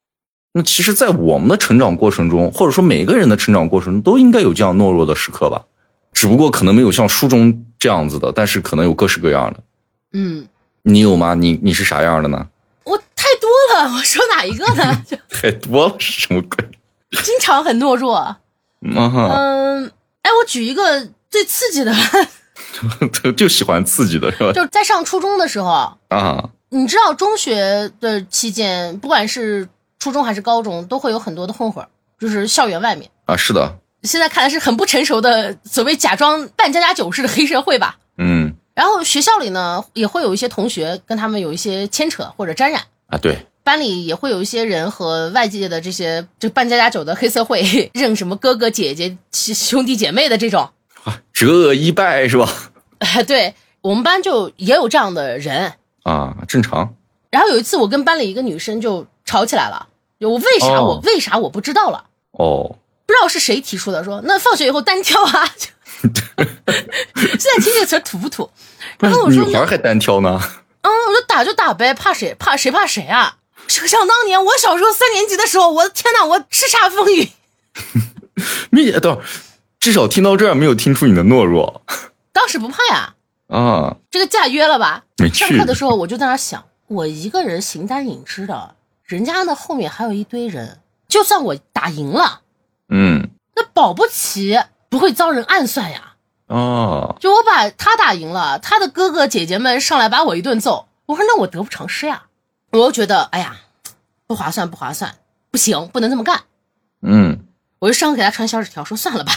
[0.54, 5.64] 那其实，在我们的成长过程中，或者说每个人的成长过程中，都应该有这样懦弱的时刻吧，
[6.12, 9.60] 只不过可能没有像书中这样子的，但是可能有各式各样的。
[10.12, 10.46] 嗯，
[10.82, 11.34] 你有吗？
[11.34, 12.48] 你你是啥样的呢？
[12.84, 15.02] 我太多了，我说哪一个呢？
[15.30, 16.68] 太多了是什么鬼？
[17.24, 18.14] 经常很懦弱。
[18.16, 18.38] 啊
[18.84, 19.86] 哈，嗯，
[20.22, 21.94] 哎，我举一个最刺激的，
[23.22, 24.52] 就就喜欢刺激的是吧？
[24.52, 29.68] 就是在上初中的时候，啊，你知道中学的期间，不管是
[30.02, 31.86] 初中还是高中，都会有很多的混混，
[32.18, 33.08] 就是校园外面。
[33.26, 37.98] 啊，是的，现在看来是很不成熟的所谓假装扮家家酒式的黑社会吧。
[38.18, 47.62] 嗯，然后学校里呢，也会有一些同学跟他们有一些牵扯或者沾染，啊，对，班里也会有一些人和外界的这些就扮家家酒的黑社会
[47.94, 50.68] 认什么哥哥姐姐、兄弟姐妹的这种。
[51.04, 52.52] 啊，折额一拜是吧？
[53.28, 55.74] 对我们班就也有这样的人。
[56.02, 56.92] 啊，正常。
[57.30, 59.91] 然后有一次，我跟班里一个女生就吵起来了，就
[60.28, 65.48] 我为啥、哦我为啥我不知道了，哦，不知道是谁提出的，说那放学以后单挑啊。
[66.02, 68.50] 现在听这个词土不土？
[68.98, 70.40] 然后我说女孩还单挑呢。
[70.82, 72.34] 嗯，我说打就打呗，怕谁？
[72.38, 73.36] 怕谁怕谁啊？
[73.68, 77.28] 想当年我小时候三年级的时候，我的天呐，我叱咤风云。
[78.70, 79.24] 没，等会儿
[79.78, 81.82] 至少听到这儿没有听出你的懦弱
[82.32, 83.14] 当时不怕呀，
[83.48, 83.96] 啊。
[84.10, 85.04] 这个假约了吧？
[85.32, 88.74] 上课的时候我就在那儿想，我一个人形单影只的，
[89.12, 92.40] 人家那后面还有一堆人，就算我打赢了，
[92.88, 96.14] 嗯，那保不齐不会遭人暗算呀。
[96.46, 102.22] 哦，就我把他打赢了，他的哥哥姐姐们上来把我一顿揍，我说那我得不偿失呀。
[102.70, 103.58] 我又觉得，哎呀，
[104.26, 105.16] 不划算，不划算，
[105.50, 106.44] 不行，不能这么干。
[107.02, 107.44] 嗯，
[107.80, 109.32] 我就上给他传小纸条，说算了吧，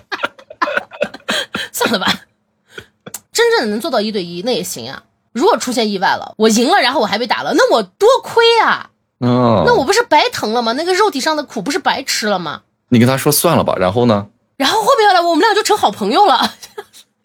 [1.72, 2.12] 算了吧，
[3.32, 5.04] 真正能做到一对一那也行啊。
[5.32, 8.90] 如果出现意外了，我赢了，然后我还被打了，那我多亏啊！
[9.18, 10.72] 哦，那我不是白疼了吗？
[10.72, 12.62] 那个肉体上的苦不是白吃了吗？
[12.88, 14.26] 你跟他说算了吧，然后呢？
[14.56, 16.54] 然后后面来我们俩就成好朋友了，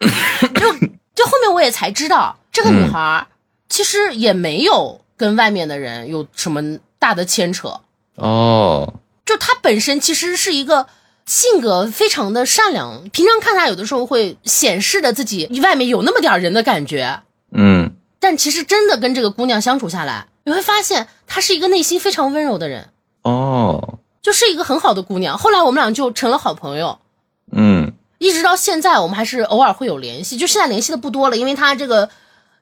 [0.54, 0.72] 就
[1.14, 3.26] 就后面我也才知道，这个女孩儿
[3.68, 7.80] 其实也没有跟外面的人有什么大的牵扯，
[8.14, 10.86] 哦，就她本身其实是一个
[11.26, 17.20] 性格非常的善良，平常看她有的时候会显示的自己外面有那么点儿人的感觉，
[17.52, 22.88] 嗯，但其实真的跟这个姑娘相处下来，你会发现她是一个内心非常温柔的人，
[23.22, 25.36] 哦，就是一个很好的姑娘。
[25.38, 26.98] 后来我们俩就成了好朋友。
[27.52, 32.08] 嗯，一直到现在，我们还是偶尔会有联系，就现在联系的不多了，因为她这个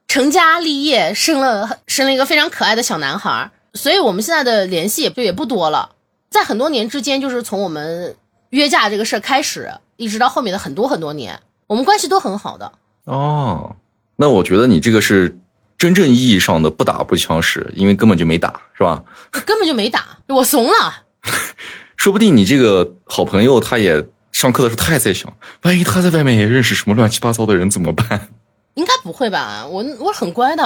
[0.09, 5.91] 成家立业，生了生了一个非常可爱的小男孩，所以我们现在的联系也就也不多了。
[6.29, 8.17] 在很多年之间，就是从我们
[8.51, 12.73] 约架这个事儿开始，一直到后面的很多很多年，我们关系都很好的。
[13.05, 13.77] 哦，
[14.17, 15.39] 那我觉得你这个是
[15.85, 19.05] 真正意义上的不打不相识，因为根本就没打，是吧？
[19.45, 21.03] 根本就没打，我怂了。
[21.95, 28.29] 说不定你这个好朋友他也上课的时候他也在想，万一他在外面也认识什么乱七八糟的人怎么办？
[28.73, 29.67] 应该不会吧？
[29.67, 30.65] 我我很乖的，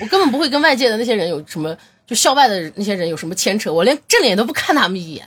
[0.00, 5.26] 我根本不会跟外界的那些人有什么，就校外的那些人有什么牵扯，我连正脸都不看他们一眼。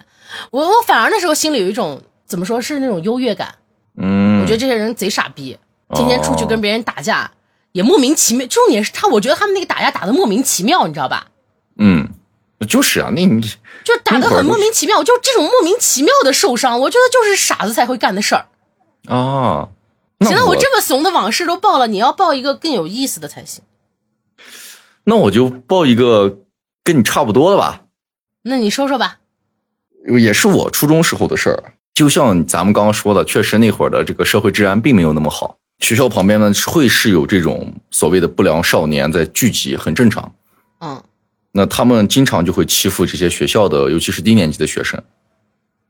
[0.52, 3.54] 我我反而那时候心里有一种怎么说是那种优越感。
[3.98, 5.58] 嗯，我觉得这些人贼傻逼，
[5.94, 7.30] 天天出去跟别人打架，
[7.74, 8.48] 也莫名其妙。
[8.48, 11.28] 重点是他，我觉得他们那个打架打的莫名其妙，你知道吧？
[11.78, 12.08] 嗯，
[12.70, 13.42] 就是啊，那你
[13.84, 18.46] 就打的很莫名其妙，就这种莫名其妙的受伤，我觉得就是傻子才会干的事儿。
[19.08, 19.68] 啊，
[20.22, 23.64] 行了，我这么怂的往事都报了，你要报一个更有意思的才行。
[25.04, 26.40] 那我就报一个
[26.84, 27.82] 跟你差不多的吧，
[28.44, 29.18] 那你说说吧。
[30.20, 31.74] 也是我初中时候的事儿。
[31.94, 40.34] 就像咱们刚刚说的，确实那会儿的这个社会治安并没有那么好，学校旁边呢会是有这种所谓的不良少年在聚集，很正常。
[40.80, 41.04] 嗯
[41.56, 45.00] 那他们经常就会欺负这些学校的，尤其是低年级的学生。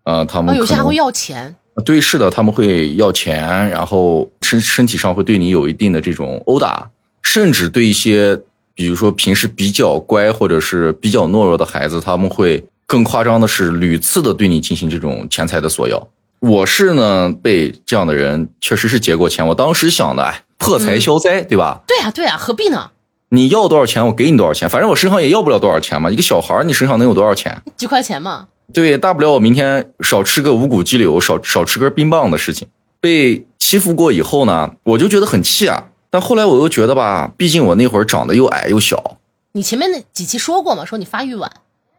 [0.04, 1.56] 啊、他哦，们有些还会要钱。
[1.86, 6.90] 对，是的，他们会要钱，然后身身体上会对你有一定的这种殴打，
[7.22, 8.38] 甚至对一些
[8.74, 16.06] 比如说平时比较乖或者是比较懦弱的孩子，他们会更夸张的是屡次的对你进行这种钱财的索要。
[16.44, 21.80] 我是呢被这样的人确实是劫过钱，我当时想的，哎，破财消灾，对吧？
[21.88, 22.92] 对啊对啊，何必呢？
[23.30, 26.12] 你要多少钱，我给你多少钱，反正我身上也要不了多少钱嘛。
[26.12, 27.62] 一个小孩儿，你身上能有多少钱？
[27.78, 28.48] 几块钱嘛。
[28.74, 32.68] 对，大不了我明天少吃个五谷鸡柳，少少吃根冰棒的事情。
[33.00, 35.86] 被欺负过以后呢，我就觉得很气啊。
[36.10, 39.16] 但后来我又觉得吧，毕竟我那会儿长得又矮又小，
[39.54, 41.50] 你前面那几期说过嘛，说你发育晚。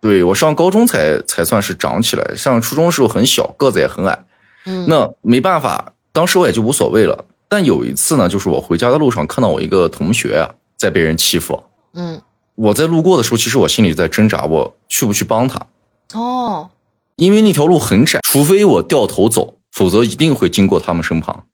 [0.03, 4.19] 对我上高中才才算是长起来，上初中时候很小，个子也很矮。
[4.67, 7.25] 嗯，那没办法，当时我也就无所谓了。
[7.49, 12.21] 但有一次呢，就是我回家的路上看到我一个同学啊在被人欺负，嗯
[12.57, 15.67] 我在路过的时候，其实我心里在挣扎，我去不去帮他？
[16.15, 16.71] 哦，
[17.17, 21.47] 因为那条路很窄，除非我掉头走，否则一定会经过他们身旁。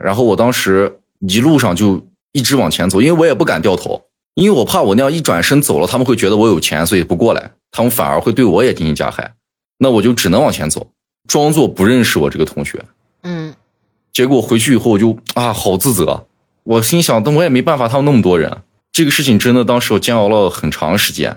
[0.00, 2.02] 然后我当时一路上就
[2.32, 4.02] 一直往前走，因为我也不敢掉头，
[4.34, 9.34] 因为我怕我那样一转身走了，他们会觉得我有钱，所以不过来，他们反而会对我也进行加害。
[9.78, 10.86] 那我就只能往前走，
[11.26, 12.84] 装作不认识我这个同学。
[13.22, 13.54] 嗯
[14.12, 16.26] 结果回去以后我就啊，好自责。
[16.62, 21.30] 我心想，但我也没办法，他们那么多人，这个事情真的当时我煎熬了很长时间。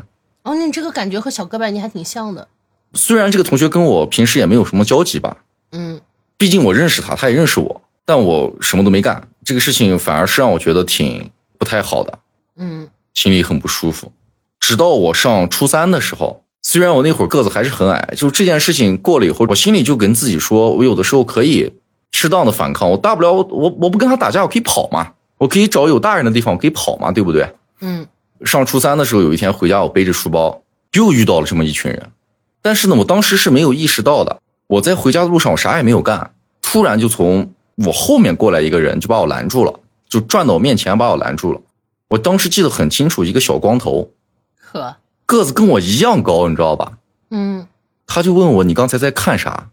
[0.43, 2.47] 哦，那你这个感觉和小哥白尼还挺像的。
[2.93, 5.37] 虽然这个同学跟我平时也没有什么交集吧，
[5.73, 5.99] 嗯
[6.37, 12.19] 毕竟我认识他，他也认识我，但我什么都没干，这个事情反而是让我觉得挺不太好的，
[12.55, 14.11] 嗯心里很不舒服。
[14.59, 21.71] 直到我上初三的时候，虽然我那会儿个子还是很矮，就这件事情过了以后，我心里就跟自己说，我有的时候可以
[22.11, 27.49] 适当的反抗，我大不了我我我不跟他打架，我可以跑嘛，我可以找有大人的地方，我可以跑嘛，对不对？
[27.81, 28.05] 嗯
[28.45, 30.61] 上初三的时候，有一天回家，我背着书包，
[30.93, 32.11] 又遇到了这么一群人。
[32.61, 34.39] 但是呢，我当时是没有意识到的。
[34.67, 37.51] 我在回家的路上，我啥也没有干，突然就从
[37.85, 41.59] 我后面过来一个人，就把我拦住了，就转到我面前把我拦住了。
[42.07, 44.09] 我当时记得很清楚，一个小光头，
[44.59, 44.95] 呵
[45.29, 46.93] 个子跟我一样高，你知道吧？
[47.29, 47.67] 嗯
[48.07, 49.69] 他就问我你刚才在看啥？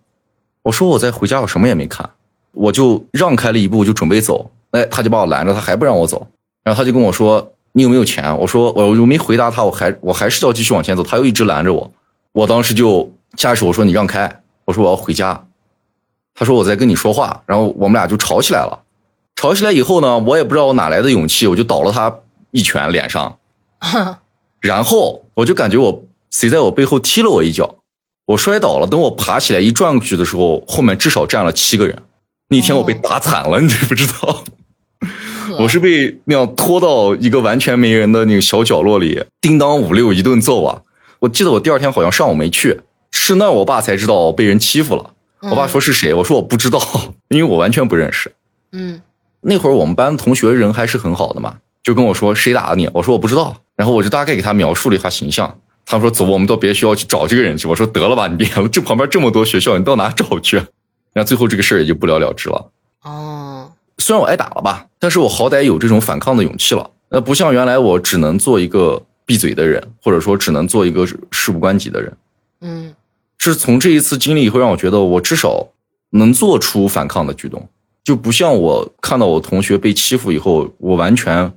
[0.64, 2.10] 我说我在回家，我什么也没看，
[2.52, 4.50] 我就让开了一步，就准备走。
[4.72, 6.26] 哎，他就把我拦着，他还不让我走。
[6.62, 8.36] 然后他就跟我说你有没有钱？
[8.36, 11.90] 我说我我没回答他，我还我还是要继续往前走，他又一直拦着我。
[12.32, 15.46] 我当时就下意识我说你让开，我说我要回家。
[16.34, 18.82] 他说我在跟你说话，然后我们俩就吵起来了。
[19.34, 22.14] 吵起来以后呢，我也不知道我哪来的勇气，我就倒了他
[22.50, 23.38] 一拳脸上。
[24.66, 27.76] 呵然后我就感觉我谁在我背后踢了我一脚，
[28.26, 28.86] 我摔倒了。
[28.86, 32.02] 等我爬起来一转过去的时候，后面至少站了七个人。
[32.48, 34.44] 那天我被打惨了，你知不知道？
[35.58, 40.82] 我是被那样拖到一个完全没人的那个小角落里，叮当五六一顿揍啊！
[41.20, 45.10] 我记得我第二天好像上午没去，是那我爸才知道被人欺负了。
[45.42, 46.80] 我爸说是谁，我说我不知道，
[47.30, 48.32] 因为我完全不认识。
[48.72, 49.00] 嗯
[49.40, 55.60] 那会儿我们班同学人还是很好的嘛，就跟我说谁打的你，我说我不知道，然后我就大概给他描述了一下形象。
[55.84, 57.68] 他说走，我们到别的学校去找这个人去。
[57.68, 60.56] 我说得了吧，你别了，这旁边这么多学校，你到哪找去？
[61.12, 62.70] 然后最后这个事儿也就不了了之了。
[63.04, 66.90] 哦虽然我挨打了吧，但是我好歹有这种反抗的勇气了。
[67.08, 72.16] 那不像原来我只能做一个闭嘴的人，或者说只能做一个事不关己的人。
[72.60, 72.94] 嗯
[73.38, 75.68] 是从这一次经历以后，让我觉得我至少
[76.10, 77.68] 能做出反抗的举动，
[78.02, 81.52] 就不像我看到我同学被欺负以后，我完全。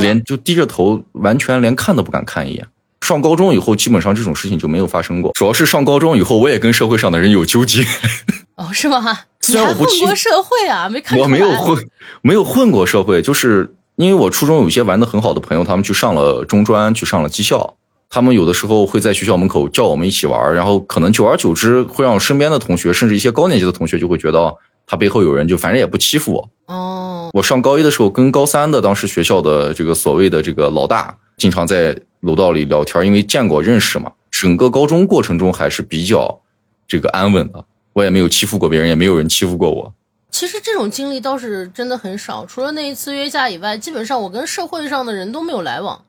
[0.00, 2.66] 连就低着头，完全连看都不敢看一眼。
[3.00, 5.32] 上高中以后，基本上这种事情就没有发生过。
[5.34, 7.82] 主要是上高中以后，我也跟社会上的人有纠结。
[8.56, 9.20] 哦，是吗？
[9.40, 10.86] 虽然我不欺过社会啊？
[10.88, 11.28] 没看出我。
[11.28, 11.88] 没有混，
[12.20, 17.74] 没有混过社会，就是因为我初中有一些玩的很好的朋友，他们去上了中专，去上了技校，
[18.10, 24.54] 他们有的时候会在学校门口叫我们一起玩，然后可能久而久之会让身边的同学，甚至一些高年级的同学就会觉得
[24.90, 26.50] 他背后有人，就反正也不欺负我。
[26.66, 34.10] 哦，我上高一的时候，跟高三的当时学校的这个所谓的这个老大，经常在楼道里聊天，因为见过认识嘛。
[34.32, 36.40] 整个高中过程中还是比较
[36.88, 39.94] 这个安稳的，我也没有欺负过别人，也没有人欺负过我。
[40.32, 46.02] 其实这种经历倒是真的很少，除了那一次约架以外，基本上我跟社会上的人都没有来往。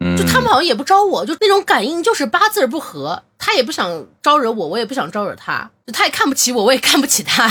[0.00, 7.50] 嗯，就他们好像也不招我，就那种感应就是八字不合，他也不想招惹我，我也不想招惹他，就他也看不起我，我也看不起他。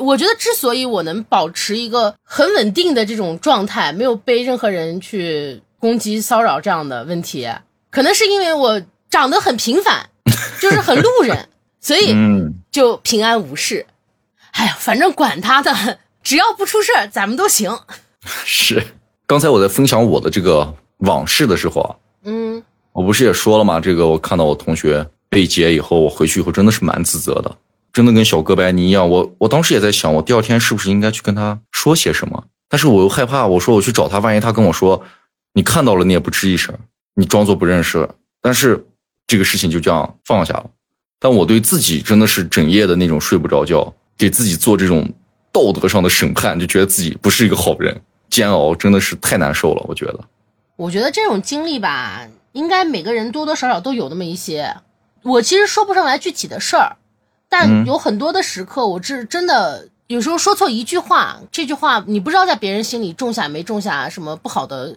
[0.00, 7.48] 我觉得之所以我能保持一个很稳定的这种状态，没有被任何人去攻击、骚扰这样的问题，
[7.90, 10.08] 可能是因为我长得很平凡，
[10.60, 11.48] 就是很路人，
[11.80, 13.86] 所以嗯，就平安无事。
[14.52, 17.78] 哎呀，反正管他的，只要不出事儿，咱们都行。
[18.44, 18.84] 是。
[19.26, 22.60] 刚才我在分享我的这个往事的时候啊，嗯
[22.92, 23.78] 我不是也说了吗？
[23.78, 27.56] 这个我看到我同学被劫以后，我回去以后真的是蛮自责的，
[27.92, 29.08] 真的跟小哥白尼一样。
[29.08, 32.44] 我我当时也在想，我第二天是不是应该去跟他说些什么？
[32.68, 35.02] 但是我又害怕，我说我去找他，万一他跟我说
[35.54, 36.72] 你看到了，你也不吱一声，
[37.14, 38.08] 你装作不认识。
[38.40, 38.86] 但是
[39.26, 40.70] 这个事情就这样放下了。
[41.18, 45.06] 但我对自己真的是整夜的那种睡不着觉，给自己做这种
[45.52, 48.00] 道德上的审判，就觉得自己不是一个好人，
[48.30, 49.84] 煎熬真的是太难受了。
[49.88, 50.20] 我觉得，
[50.76, 54.76] 我觉得这种经历吧，应该每个人多多少少都有那么一些。
[55.22, 56.96] 我其实说不上来具体的事儿，
[57.50, 64.96] 但嗯有很多的时刻，我是真的有时候说错一句话，这句话你不知道在别人心里种下没种下什么不好的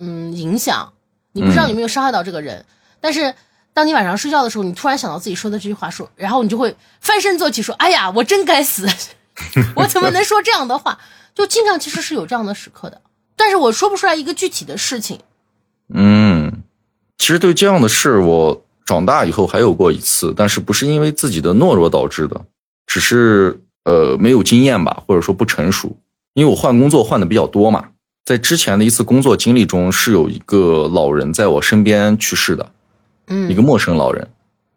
[0.00, 0.92] 嗯影响，
[1.32, 2.64] 你不知道有没有伤害到这个人。
[3.00, 3.32] 但是
[3.72, 8.88] 当你晚上睡觉的时候，你突然想到自己说的这句话，说，然后你就会翻身坐起，说：“哎呀，我真该死，
[9.76, 10.98] 我怎么能说这样的话？”
[11.34, 13.00] 就经常其实是有这样的时刻的，
[13.36, 15.20] 但是我说不出来一个具体的事情。
[15.94, 16.62] 嗯，
[17.16, 22.40] 其实对这样的事，我长大以后还有过一次，但是不是因为自己的懦弱导致的，
[22.86, 25.96] 只是呃没有经验吧，或者说不成熟。
[26.34, 27.90] 因为我换工作换的比较多嘛，
[28.24, 32.68] 在之前的一次工作经历中，是有一个老人在我身边去世的，
[33.28, 34.28] 嗯，一个陌生老人。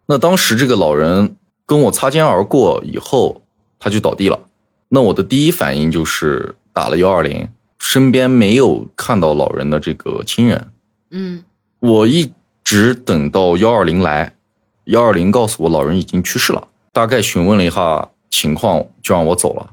[0.05, 3.41] 那当时这个老人跟我擦肩而过以后，
[3.79, 4.39] 他就倒地了。
[4.89, 7.49] 那我的第一反应就是打了幺二零，
[7.79, 10.67] 身边没有看到老人的这个亲人。
[11.09, 11.43] 嗯
[11.79, 12.31] 我一
[12.63, 14.33] 只等到幺二零来，
[14.85, 19.69] 幺二零告诉我老人已经去世了，大概询问了一下情况，就让我走了。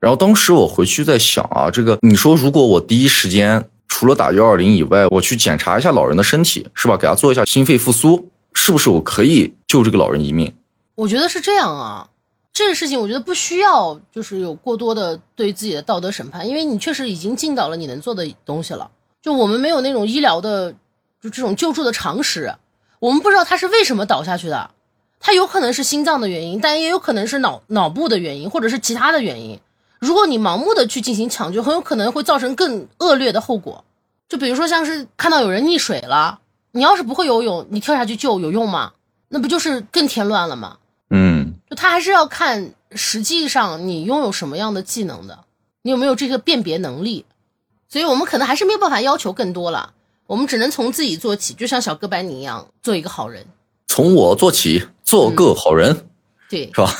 [0.00, 6.96] 然后当时我回去在想啊，这个你说如果我第一时间除了打幺二零以外，我去检查一下老人的身体，是吧？
[6.96, 10.54] 给他做一下心肺复苏，是不是我可以救这个老人一命？
[10.94, 12.08] 我觉得是这样啊，
[12.52, 18.90] 这个事情我觉得不需要就是有过多的对自己的道德审判，因为你确实已经尽到了你能做的东西了。
[19.20, 20.72] 就我们没有那种医疗的，
[21.20, 22.54] 就这种救助的常识，
[23.00, 24.70] 我们不知道他是为什么倒下去的，
[25.20, 29.60] 他有可能是心脏的原因，但也有可能是脑脑部的原因，或者是其他的原因。
[29.98, 33.84] 如果你盲目的去进行抢救，很有可能会造成更恶劣的后果。
[34.28, 36.38] 就比如说像是看到有人溺水了，
[36.72, 38.92] 你要是不会游泳，你跳下去救有用吗？
[39.28, 40.78] 那不就是更添乱了吗？
[41.10, 45.40] 嗯，就他还是要看实际上你拥有什么样的技能的，
[45.82, 47.24] 你有没有这个辨别能力。
[47.88, 49.94] 所以我们可能还是没有办法要求更多了，
[50.28, 53.44] 我们只能从自己做起，就像小哥白尼一样，做一个好人。
[53.86, 56.06] 从我做起，做个好人，
[56.50, 56.94] 对，是吧？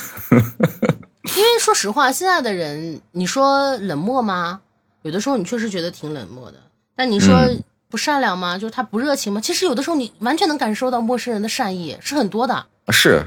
[1.37, 4.61] 因为说实话，现在的人，你说冷漠吗？
[5.03, 6.57] 有的时候你确实觉得挺冷漠的。
[6.95, 8.57] 但你说嗯不善良吗？
[8.57, 9.39] 就是他不热情吗？
[9.39, 12.65] 其实有的时候你完全能感受到陌生人的善意，是很多的。
[12.91, 13.23] 是，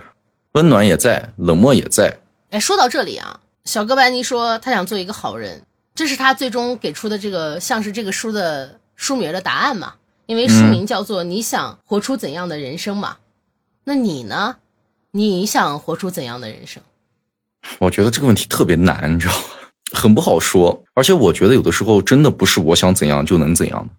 [0.55, 2.19] 温暖也在，冷漠也在。
[2.51, 5.63] 哎，说到这里啊，小哥白尼说他想做一个好人，
[5.95, 9.95] 这是他最终给出的这个像是这个书的书名的答案嘛？
[10.27, 13.17] 因为书名叫做“你想活出怎样的人生”嘛？
[13.85, 14.57] 那你呢？
[15.11, 16.83] 你想活出怎样的人生？
[17.79, 19.45] 我觉得这个问题特别难，你知道吗？
[19.93, 20.83] 很不好说。
[20.95, 23.95] 而且我觉得有的时候真的不是我想怎样就能怎样的，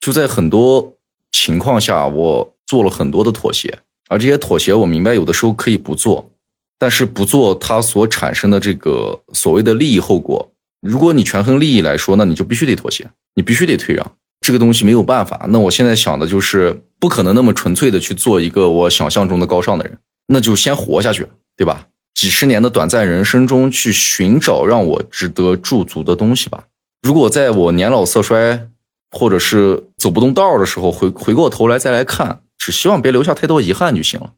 [0.00, 0.94] 就在很多
[1.32, 3.76] 情况下，我做了很多的妥协，
[4.08, 6.30] 而这些妥协我明白有的时候可以不做，
[6.78, 14.12] 但是不做它所产生的这个所谓的利益后果，如果你权衡利益来说，那你就必须得妥协，你必须得退让。
[14.42, 15.46] 这个东西没有办法。
[15.48, 21.26] 那我现在想的就是，不可能那么纯粹的去做一个我想象中的高尚的人，那就先活下去，
[21.56, 21.86] 对吧？
[22.14, 26.64] 几十年的短暂人生中去寻找让我值得驻足的东西吧。
[27.00, 28.68] 如果在我年老色衰，
[29.10, 34.32] 或者是走不动道的时候，回回过头来再来看，只希望别留下太多遗憾就行了。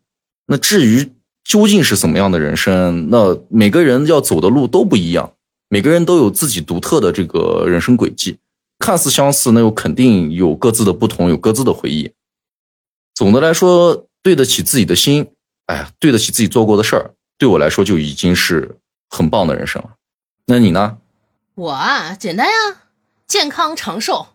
[0.46, 1.12] 那至于
[1.44, 5.32] 究竟是怎么样的人生，那每个人要走的路都不一样，
[5.68, 8.38] 每个人都有自己独特的这个人生轨迹，
[8.84, 12.12] 看似相似，那又肯定有各自的不同，有各自的回忆。
[13.14, 15.26] 总的来说，对得起自己的心，
[15.64, 18.76] 哎呀，对得起自己做过的事儿，对我来说就已经是
[19.08, 19.94] 很棒的人生了。
[20.44, 20.98] 那你呢？
[21.54, 22.52] 我啊，简单呀，
[23.26, 24.26] 健康长寿，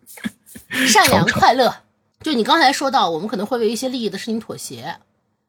[0.88, 1.82] 善良快乐。
[2.22, 4.96] 就你刚才说到，我们可能会为一些利益的事情妥协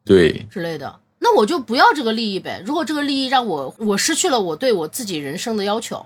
[0.03, 2.61] 对，之类的，那我就不要这个利益呗。
[2.65, 6.05] 如果这个利益让我我失去了我对我自己人生的要求，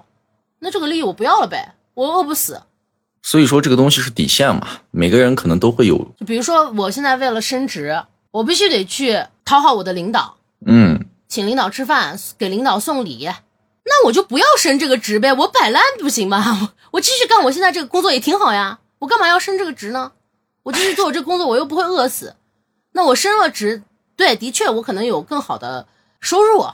[0.59, 2.62] 那这个利益我不要了呗，我饿不死。
[3.22, 13.30] 所以说这个东西是底线嘛，每个人可能都会有，就比如说，我现在为了升职，我必须得去讨好我的领导，嗯，请领导吃饭，给领导送礼，
[13.86, 16.43] 那我就不要升这个职呗，我摆烂不行吗？
[16.62, 20.14] 我 我继续干我现在这个工作也挺好呀，我干嘛要升这个职呢？
[20.64, 22.36] 我继续做我这个工作，我又不会饿死。
[22.93, 23.84] 那我升了职，
[24.16, 25.86] 对，的确我可能有更好的
[26.20, 26.66] 收入，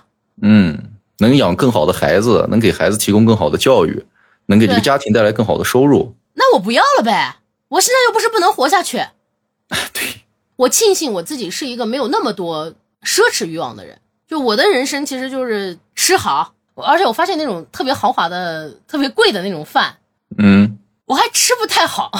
[0.41, 4.05] 嗯，能养更好的孩子，能给孩子提供更好的教育，
[4.47, 6.15] 能给这个家庭带来更好的收入。
[6.33, 7.37] 那我不要了呗。
[7.69, 9.05] 我现在又不是不能活下去，
[9.93, 10.21] 对，
[10.55, 12.73] 我庆幸我自己是一个没有那么多
[13.03, 19.97] 奢侈欲望的人，就我的人生其实就是吃好，而且我发现那种特别豪华的、特别贵的那种饭，
[20.37, 22.11] 嗯我还吃不太好。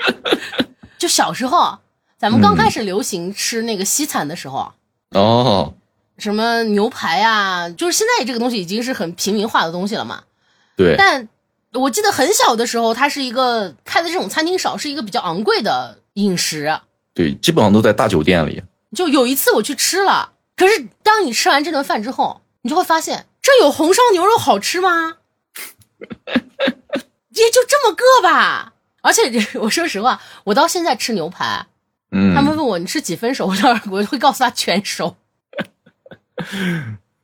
[0.98, 1.78] 就小时候，
[2.18, 4.72] 咱们刚开始流行吃那个西餐的时候，
[5.10, 5.72] 哦，
[6.18, 10.24] 什么牛排啊，就是现在这个东西已经是很平民化的东西了嘛。
[10.76, 11.28] 对，但
[11.72, 16.80] 我记得很小的时候，它是一个开的这种餐厅少，是一个比较昂贵的饮食。
[17.14, 18.62] 对，基本上都在大酒店里。
[18.94, 25.16] 就有一次我去吃了，可是当你吃完这顿饭之后，你就会发现这有红烧牛肉好吃吗？
[27.30, 28.74] 也就这么个吧。
[29.00, 31.66] 而且我说实话，我到现在吃牛排，
[32.12, 35.16] 嗯，他们问我你吃几分熟，我当然我会告诉他全熟。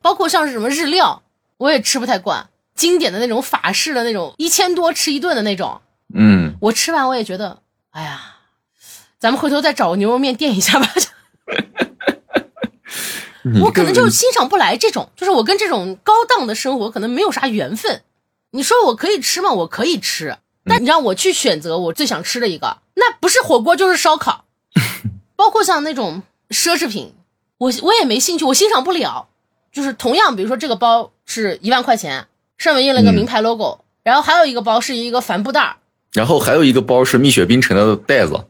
[0.01, 1.23] 包括像是什么日料，
[1.57, 2.49] 我也吃不太惯，
[2.79, 5.81] 经典的那种法式的那种一千多吃一顿的那种，
[6.15, 7.61] 嗯，我吃完我也觉得，
[7.91, 8.37] 哎呀，
[9.19, 10.89] 咱们回头再找个牛肉面垫一下吧。
[13.63, 18.03] 我可能这个就欣赏不来这种，就是我跟这种高档的生活可能没有啥缘分。
[18.53, 19.51] 你说我可以吃吗？
[19.53, 24.45] 我可以吃，但你让我去选择我最想吃的一个，那不是火锅就是烧烤，
[25.35, 27.15] 包括像那种奢侈品，
[27.59, 29.29] 我我也没兴趣，我欣赏不了。
[29.71, 32.27] 就是同样，比如说这个包是一万块钱，
[32.59, 35.77] 上面印了个嗯名牌 logo，、然后还有一个包是一个帆布袋儿，
[36.13, 38.45] 然后还有一个包是蜜雪冰城的袋子。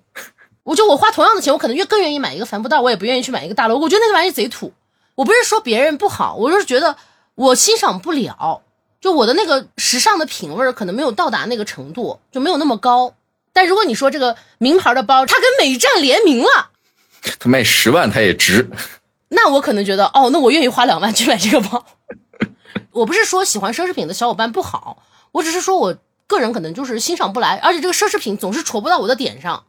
[0.64, 3.84] 我就我花同样的钱，我可能越更愿意买一个帆布袋，我也不愿意去买一个大 logo。
[3.84, 4.72] 我觉得那个玩意贼土。
[5.14, 6.96] 我不是说别人不好，我就是觉得
[7.34, 8.62] 我欣赏不了，
[9.00, 13.14] 就我的那个时尚的品味儿可能没有到达那个程度，就没有那么高。
[13.52, 16.70] 但如果你说这个名牌的包，它跟美战联名了，
[17.40, 18.70] 它卖十万它也值。
[19.30, 21.84] 那我可能觉得哦，那我愿意花两万去买这个包。
[22.92, 29.64] 我不是说喜欢奢侈品的小伙伴不好，我只是说我个人可能就是欣赏不来，而且这个奢侈品总是戳不到我的点上。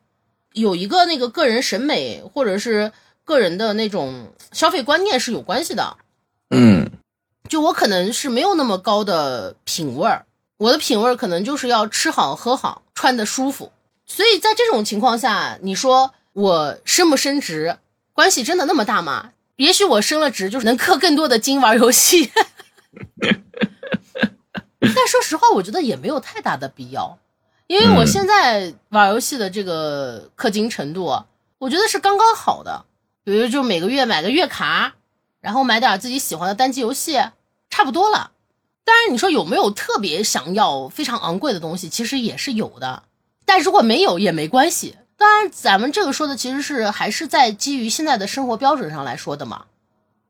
[0.54, 2.92] 有一个那个个人审美或者是
[3.24, 5.98] 个人的那种消费观念是有关系的。
[6.50, 6.90] 嗯
[7.48, 10.26] 就我可能是没有那么高的品味儿，
[10.58, 13.72] 我的品味儿可能就是要吃好喝好，穿的舒服。
[14.06, 17.78] 所以在这种情况下，你说我升不升职，
[18.14, 19.32] 关系真的那么大吗？
[19.56, 22.32] 也许我升了职，就是能氪更多的金玩游戏。
[24.82, 27.18] 但说实话，我觉得也没有太大的必要，
[27.68, 31.26] 因为我嗯现在玩游戏的这个氪金程度啊，
[31.58, 32.86] 我觉得是刚刚好的。
[33.24, 34.96] 比如就每个月买个月卡，
[35.40, 37.20] 然后买点自己喜欢的单机游戏，
[37.70, 38.32] 差不多了。
[38.84, 43.04] 当然，你说有没有特别想要非常昂贵的东西，其实也是有的。
[43.46, 44.96] 但如果没有也没关系。
[45.16, 49.66] 当然，咱们这个说的其实是还是在基于现在的生活标准上来说的嘛。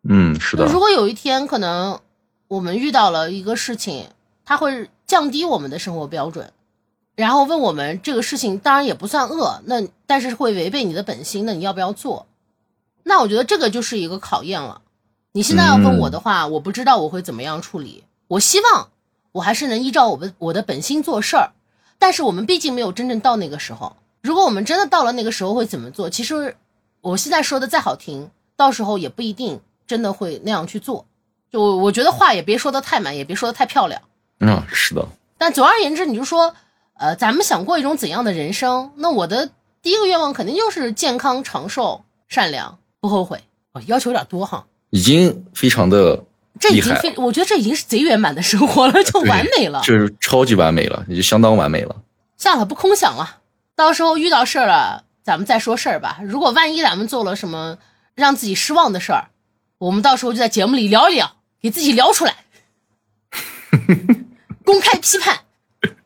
[0.03, 0.80] 嗯，是的如。
[0.80, 2.01] 果有一天可能
[2.50, 4.08] 我们遇到了一个事情，
[4.43, 6.52] 它会降低我们的生活标准，
[7.16, 12.26] 然后问我们这个事情当然也不算恶，那但是会违背你的本心，那你要不要做？
[13.04, 14.82] 那我觉得这个就是一个考验了。
[15.34, 18.04] 你现在要问我的话，我不知道我会怎么样处理。
[18.28, 18.89] 我希望
[19.32, 21.52] 我还是能依照我的我的本心做事儿，
[22.00, 23.95] 但是我们毕竟没有真正到那个时候。
[24.24, 26.10] 如果我们真的到了那个时候会怎么做？
[26.10, 26.58] 其实
[27.02, 31.06] 我现在说的再好听，到时候也不一定真的会那样去做。
[31.52, 34.02] 就我我觉得话也别说的太满，也别说的太漂亮。
[34.39, 35.08] 嗯，是的。
[35.38, 36.54] 但总而言之，你就说，
[36.97, 38.91] 呃，咱们想过一种怎样的人生？
[38.97, 39.50] 那我的
[39.82, 43.41] 第一个愿望肯定就是健康、长寿、善良、不后悔。
[43.72, 46.24] 哦，要求有点多哈，已经非常的
[46.60, 49.82] 这已经非，我觉得这已经是贼圆满的生活了，就完美了。
[49.82, 51.95] 就是超级完美了，也就相当完美了。
[52.38, 53.38] 算了，不空想了。
[53.76, 56.20] 到时候遇到事儿了，咱们再说事儿吧。
[56.24, 57.78] 如果万一咱们做了什么
[58.16, 59.30] 让自己失望的事儿，
[59.78, 62.36] 我们到时候就在节目里聊一聊，给自己聊出来，
[64.64, 65.39] 公开批判。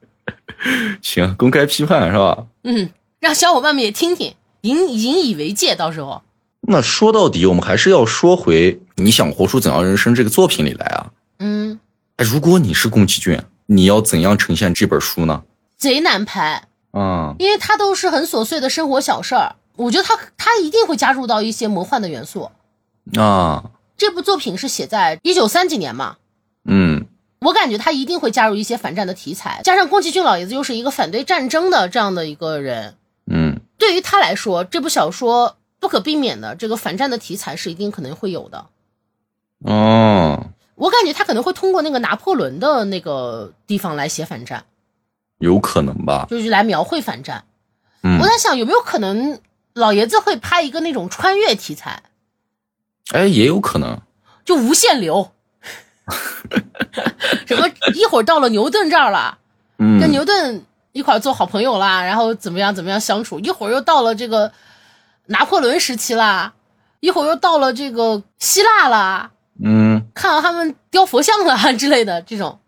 [1.01, 2.45] 行，公开批判是吧？
[2.63, 2.89] 嗯，
[3.19, 5.75] 让小伙伴们也听听，引引以为戒。
[5.75, 6.21] 到时候，
[6.61, 11.11] 那说到底，我们还是要说回你想活出怎样人生这个作品里来啊。
[11.39, 11.79] 嗯，
[12.17, 15.43] 哎，如果你是宫崎骏，你要怎样呈现这本书呢？
[15.77, 19.55] 贼难拍，啊、因为它都是很琐碎的生活小事儿。
[19.75, 22.49] 我觉得他他一定会加入到一些魔幻的元素。
[23.17, 23.63] 啊，
[24.03, 26.17] 这部作品是写在一九三几年嘛，
[26.65, 27.05] 嗯
[27.39, 32.97] 我感觉他一定会加入一些反战的题材，加上宫崎骏老爷子又是一个反对战争的这样的一个人，
[33.31, 38.65] 嗯对于他来说，这部小说不可避免的这个反战的题材是一定可能会有的。
[39.59, 44.65] 哦，我感觉他可能会通过那个拿破仑的那个地方来写反战，
[45.37, 46.27] 有可能吧。
[46.29, 47.45] 就是来描绘反战。
[48.03, 49.39] 嗯我，在想有没有可能
[49.73, 52.03] 老爷子会拍一个那种穿越题材，
[53.11, 53.99] 哎，也有可能。
[54.45, 55.31] 就无限流，
[57.45, 59.37] 什么一会儿到了牛顿这儿了，
[59.77, 64.51] 嗯，跟牛顿一块儿做好朋友啦，然后怎么样怎么样相处，一会儿又到了这个
[65.27, 66.53] 拿破仑时期啦，
[66.99, 69.31] 一会儿又到了这个希腊啦，
[69.63, 72.59] 嗯看到他们雕佛像啦 之类的这种，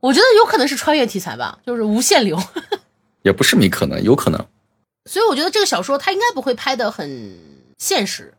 [0.00, 2.40] 我觉得有可能是穿越题材吧，就是无限流。
[3.22, 4.46] 也不是没可能，有可能。
[5.04, 7.38] 所以我觉得这个小说它应该不会拍的很
[7.76, 8.32] 现实，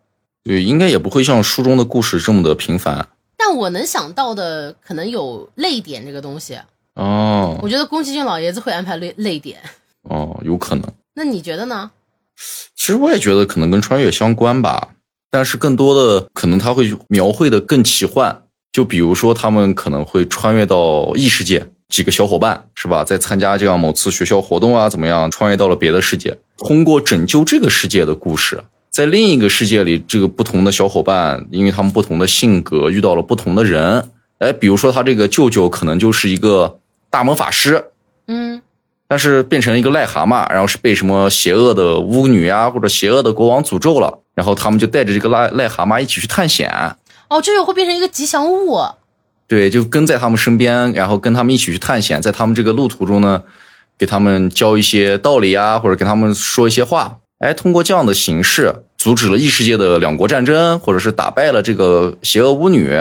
[0.44, 3.08] 对，应该也不会像书中的故事这么的平凡。
[3.38, 6.58] 但我能想到的可能有泪点这个东西，
[6.96, 9.60] 哦我觉得宫崎骏老爷子会安排泪泪点。
[10.04, 10.84] 哦，有可能。
[11.14, 11.92] 那你觉得呢？
[12.76, 14.90] 其实我也觉得可能跟穿越相关吧，
[15.30, 18.44] 但是更多的可能他会描绘的更奇幻。
[18.72, 34.10] 就比如说，他们可能会穿越到异世界，几个小伙伴是吧，在参加这样某次学校活动啊，怎么样，穿越到了别的世界，通过拯救这个世界的故事，在另一个世界里，这个不同的小伙伴，因为他们不同的性格，遇到了不同的人。
[34.40, 36.80] 哎，比如说他这个舅舅可能就是一个
[37.10, 37.86] 大魔法师，
[38.28, 38.62] 嗯
[39.08, 46.72] 但是变成了一个癞蛤蟆，然后是被什么邪恶的巫女啊或者邪恶的国王诅咒了，然后他们就带着这个癞癞蛤蟆一起去探险，
[47.28, 48.80] 哦，这个会变成一个吉祥物。
[49.48, 53.42] 对，就跟在他们身边，然后跟他们一起去探险，在他们这个路途中呢，
[53.98, 62.92] 给他们教一些道理啊，或者给他们说一些话，哎，通过这样的形式阻止了异世界的两国战争，或者是打败了这个邪恶巫女，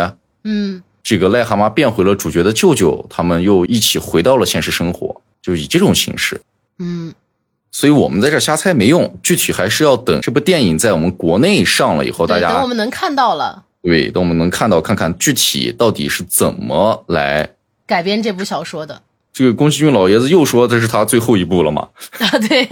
[0.44, 6.40] 嗯，这个癞蛤蟆变回了主角的舅舅，他们又一起回到了现实生活，就以这种形式。
[6.78, 7.12] 嗯，
[7.72, 17.50] 所以我们在这儿瞎猜没用，具体还是要等这部电影在我们国内上了以后，大家，等我们能看到了对，等我们能看到看看具体到底是怎么来。
[17.86, 19.02] 改编这部小说的
[19.38, 21.88] 这个宫崎骏老爷子又说这是他最后一部了嘛？
[22.18, 22.68] 啊，对，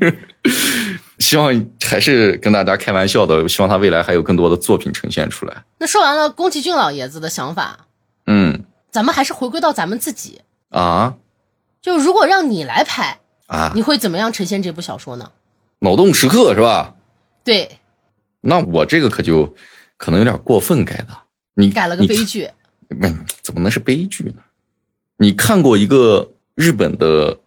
[1.18, 5.64] 希望还是跟大家开玩笑的，希望他未来还有更多的作品呈现出来。
[5.78, 7.86] 那说完了宫崎骏老爷子的想法，
[8.26, 11.14] 嗯咱们还是回归到咱们自己，啊
[11.80, 15.32] 就如果让你来拍，啊，你会怎么样呈现这部小说呢？
[15.78, 16.94] 脑洞时刻是吧？
[17.42, 17.78] 对，
[18.42, 19.56] 那我这个可就
[19.96, 21.08] 可能有点过分改的。
[21.54, 22.50] 你改了个悲剧，
[23.00, 24.42] 嗯，怎么能是悲剧呢？
[25.18, 27.38] 你看过一个日本的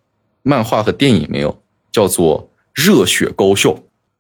[0.44, 1.62] 漫画和电影没有？
[1.92, 2.44] 叫做
[2.76, 3.70] 《热血高校》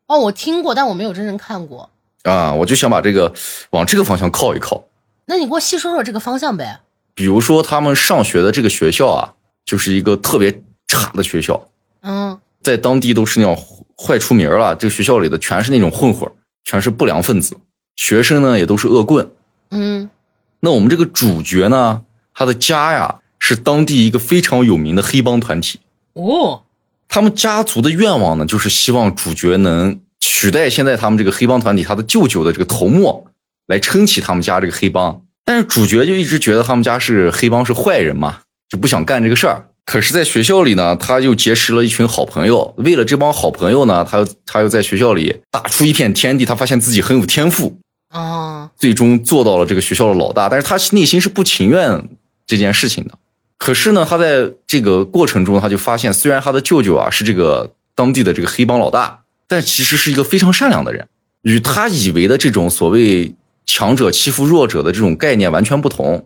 [0.08, 1.88] 哦，我听过，但我没有真正看过。
[2.24, 3.32] 啊，我就想把这个
[3.70, 4.84] 往这个方向靠一靠。
[5.26, 6.80] 那你给我细说说这个方向呗。
[7.14, 9.34] 比如说，他们上学的这个学校啊，
[9.66, 11.70] 就是一个特别差的学校，
[12.02, 13.56] 嗯在当地都是那种
[13.96, 14.76] 坏出名了。
[14.76, 16.28] 这个学校里的全是那种混混，
[16.64, 17.56] 全是不良分子，
[17.96, 19.30] 学生呢也都是恶棍。
[19.70, 20.10] 嗯
[20.60, 22.02] 那我们这个主角呢，
[22.34, 23.20] 他的家呀
[23.56, 25.80] 是当地一个非常有名的黑帮团体。
[26.14, 26.62] 哦，
[27.08, 33.28] 他们家族的愿望呢，就是希望主角能取代现在他们这个黑帮团体他的舅舅的这个头目，
[33.68, 35.22] 来撑起他们家这个黑帮。
[35.44, 39.66] 但是主角就一直觉得他们家是黑帮是坏人嘛，就不想干这个事儿。
[39.86, 42.76] 可是，在学校里呢，他又结识了一群好朋友。
[42.78, 46.46] 为了这帮好朋友呢，他又他又在学校里打出一片天地。
[46.46, 47.76] 他发现自己很有天赋，
[48.10, 52.08] 啊，最终做到了这个学校的老大，但是他内心是不情愿
[52.46, 53.18] 这件事情的。
[53.60, 61.08] 可是呢，他在这个过程中，他就发现，虽然他的舅舅啊是这个当地的这个黑帮老大，但其实是一个非常善良的人，
[61.42, 63.36] 与他以为的这种所谓
[63.66, 66.26] 强者欺负弱者的这种概念完全不同。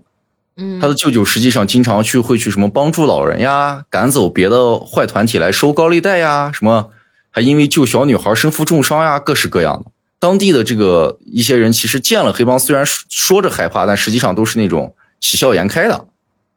[0.57, 6.91] 嗯，他的舅舅实际上经常去会去什么帮助老人呀，赶走别的坏团体来收高利贷呀，什么
[7.31, 9.89] 还因为救小女孩身负重伤呀，各式各样的。
[10.19, 16.05] 当地的这个一些人其实见了黑帮，虽然说说着害怕，但实际上都是那种喜笑颜开的。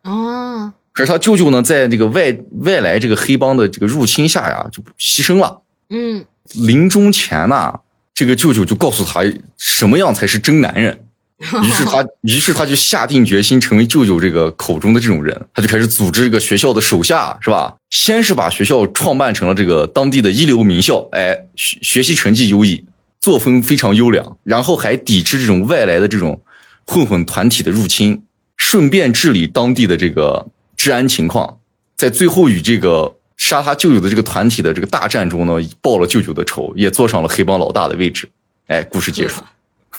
[0.07, 5.61] 哦，可是他舅舅呢，在这个外外来这个黑帮的这个入侵下呀，就牺牲了。
[5.91, 7.81] 嗯临终前呐，
[8.15, 9.21] 这个舅舅就告诉他
[9.57, 11.03] 什么样才是真男人。
[11.39, 17.77] 于是他，于是他就下定决心成为舅舅这个口中的这种人，他就开始组织这个学校的手下，是吧？
[17.91, 22.83] 先是把学校创办成了这个当地的一流名校，哎，学学习成绩优异，
[23.21, 26.41] 作风非常优良，然后还抵制这种外来的这种
[26.87, 28.23] 混混团体的入侵，
[28.57, 30.47] 顺便治理当地的这个
[30.77, 31.59] 治安情况，
[31.97, 38.29] 在最后与这个杀他舅舅的这个团体的这个大战中呢，报了舅舅的仇，也坐上了黑帮老大的位置。
[38.67, 39.43] 哎，故事结束。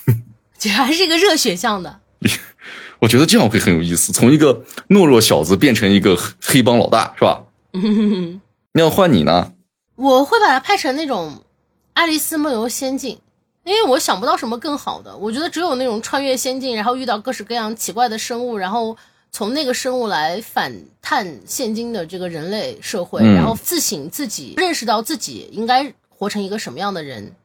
[0.57, 1.99] 这还是一个热血向的。
[2.99, 7.43] 我觉得这样会很有意思，从一个懦弱小子变成一个黑帮老大，是吧？
[8.71, 9.53] 那要换你呢？
[9.95, 11.33] 我会把它拍成那种
[11.93, 13.15] 《爱丽丝梦游仙境》，
[13.67, 15.15] 因为我想不到什么更好的。
[15.17, 18.95] 我觉得只有那种穿越仙境，然后遇到各式各样奇怪的生物，然后
[19.29, 27.35] 从那个生物来反探现今的这个人类社会，然后自省自己，认识到自己应该活成一个什么样的人。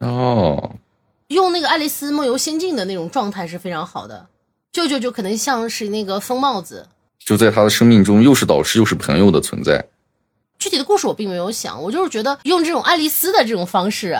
[0.00, 0.72] 哦，
[1.28, 4.26] 用那个《爱丽丝梦游仙境》的那种状态是非常好的。
[4.72, 9.86] 舅舅就可能像是那个疯帽子，就在他的生命中又是导师又是朋友的存在。
[10.58, 14.18] 具体的故事我并没有想，我就是觉得用这种爱丽丝的这种方式，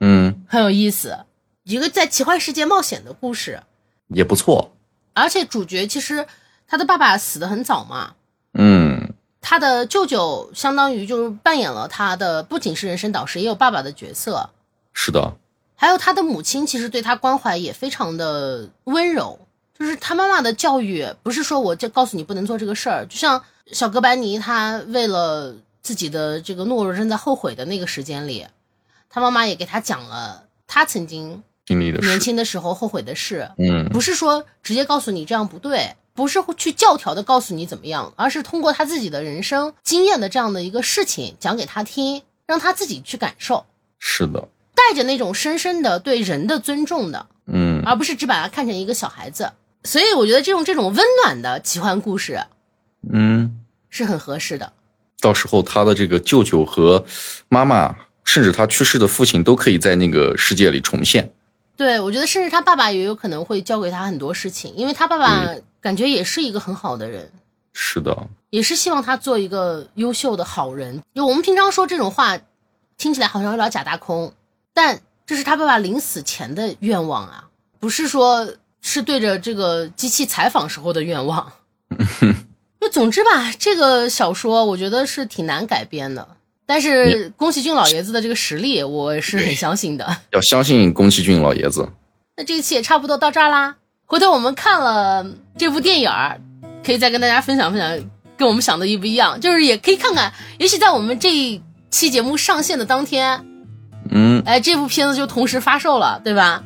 [0.00, 1.16] 嗯，很有意思，
[1.62, 3.62] 一个在奇幻世界冒险的故事
[4.08, 4.72] 也不错。
[5.12, 6.26] 而且主角其实
[6.66, 8.14] 他的爸爸死的很早嘛，
[8.54, 14.50] 嗯，他的舅舅相当于就是扮演了他的不仅是人生导师，也有爸爸的角色。
[14.92, 15.34] 是的，
[15.76, 19.38] 还有他的母亲其实对他关怀也非常的温柔。
[19.78, 23.06] 就是他妈妈的教育，不是说我就告诉你不能做这个事儿。
[23.06, 23.40] 就像
[23.70, 28.44] 小哥白尼，他为了自己的这个懦弱，正在后悔的那个时间里，
[29.18, 33.50] 他妈妈也给他讲了他曾经经历的年轻的时候后悔的事。
[33.58, 43.66] 嗯，不是说直接告诉你这样不对，不是去教条的告诉你怎么样，而是通过他自己的人生经验的这样的一个事情讲给他听，让他自己去感受。
[43.98, 49.50] 是的，带着那种深深的对人的尊重的，嗯，而不是只把他看成一个小孩子。
[49.82, 52.40] 所以我觉得这种这种温暖的奇幻故事，
[53.12, 53.58] 嗯，
[53.90, 54.72] 是很合适的。
[55.20, 57.04] 到时候他的这个舅舅和
[57.48, 57.96] 妈妈，
[58.28, 61.32] 甚至他去世的父亲，都可以在那个世界里重现。
[61.78, 67.32] 对，我觉得甚至他爸爸也有可能会教给他很多事情，因为他爸爸感觉也是一个很好的人。
[67.72, 68.14] 是的，
[68.50, 71.02] 也是希望他做一个优秀的好人。
[71.14, 72.38] 就我们平常说这种话，
[72.98, 74.34] 听起来好像有点假大空，
[74.74, 77.48] 但这是他爸爸临死前的愿望啊，
[77.80, 78.48] 不是说。
[78.80, 81.52] 是对着这个机器采访时候的愿望。
[82.80, 86.36] 就总之吧，这个小说我觉得是挺难改编的，
[86.68, 90.06] 但是宫崎骏老爷子的这个实力，我是很相信的。
[90.32, 91.88] 要相信宫崎骏老爷子。
[92.36, 93.76] 那这一期也差不多到这儿啦。
[94.04, 96.38] 回头我们看了这部电影儿，
[96.84, 99.40] 可以再跟大家分享分享，跟我们想的一不一样。
[99.40, 103.42] 就是也可以看看，也许在我们这一期节目上线的当天，
[104.10, 106.62] 嗯，哎，这部片子就同时发售了，对吧？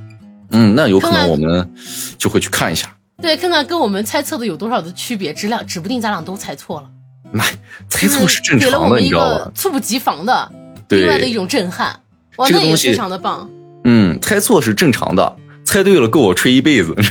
[0.51, 1.73] 嗯，那有可能我们
[2.19, 2.93] 就会去看一下，
[3.23, 6.91] 对，看看跟我们猜测的有多少的区别，质量指不定咱俩都猜错了。
[7.33, 7.43] 那
[7.89, 9.51] 猜错是正常的，你知道吧？
[9.55, 10.53] 猝不及防的，
[10.87, 11.99] 对，另外的一种震撼。
[12.37, 13.49] 哇，那也非常的棒。
[13.85, 16.95] 嗯，猜错是正常的，猜对了够我吹一辈子。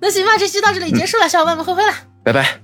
[0.00, 1.92] 那行吧，这期到这里结束了，小伙伴们，挥挥了，
[2.24, 2.60] 拜拜。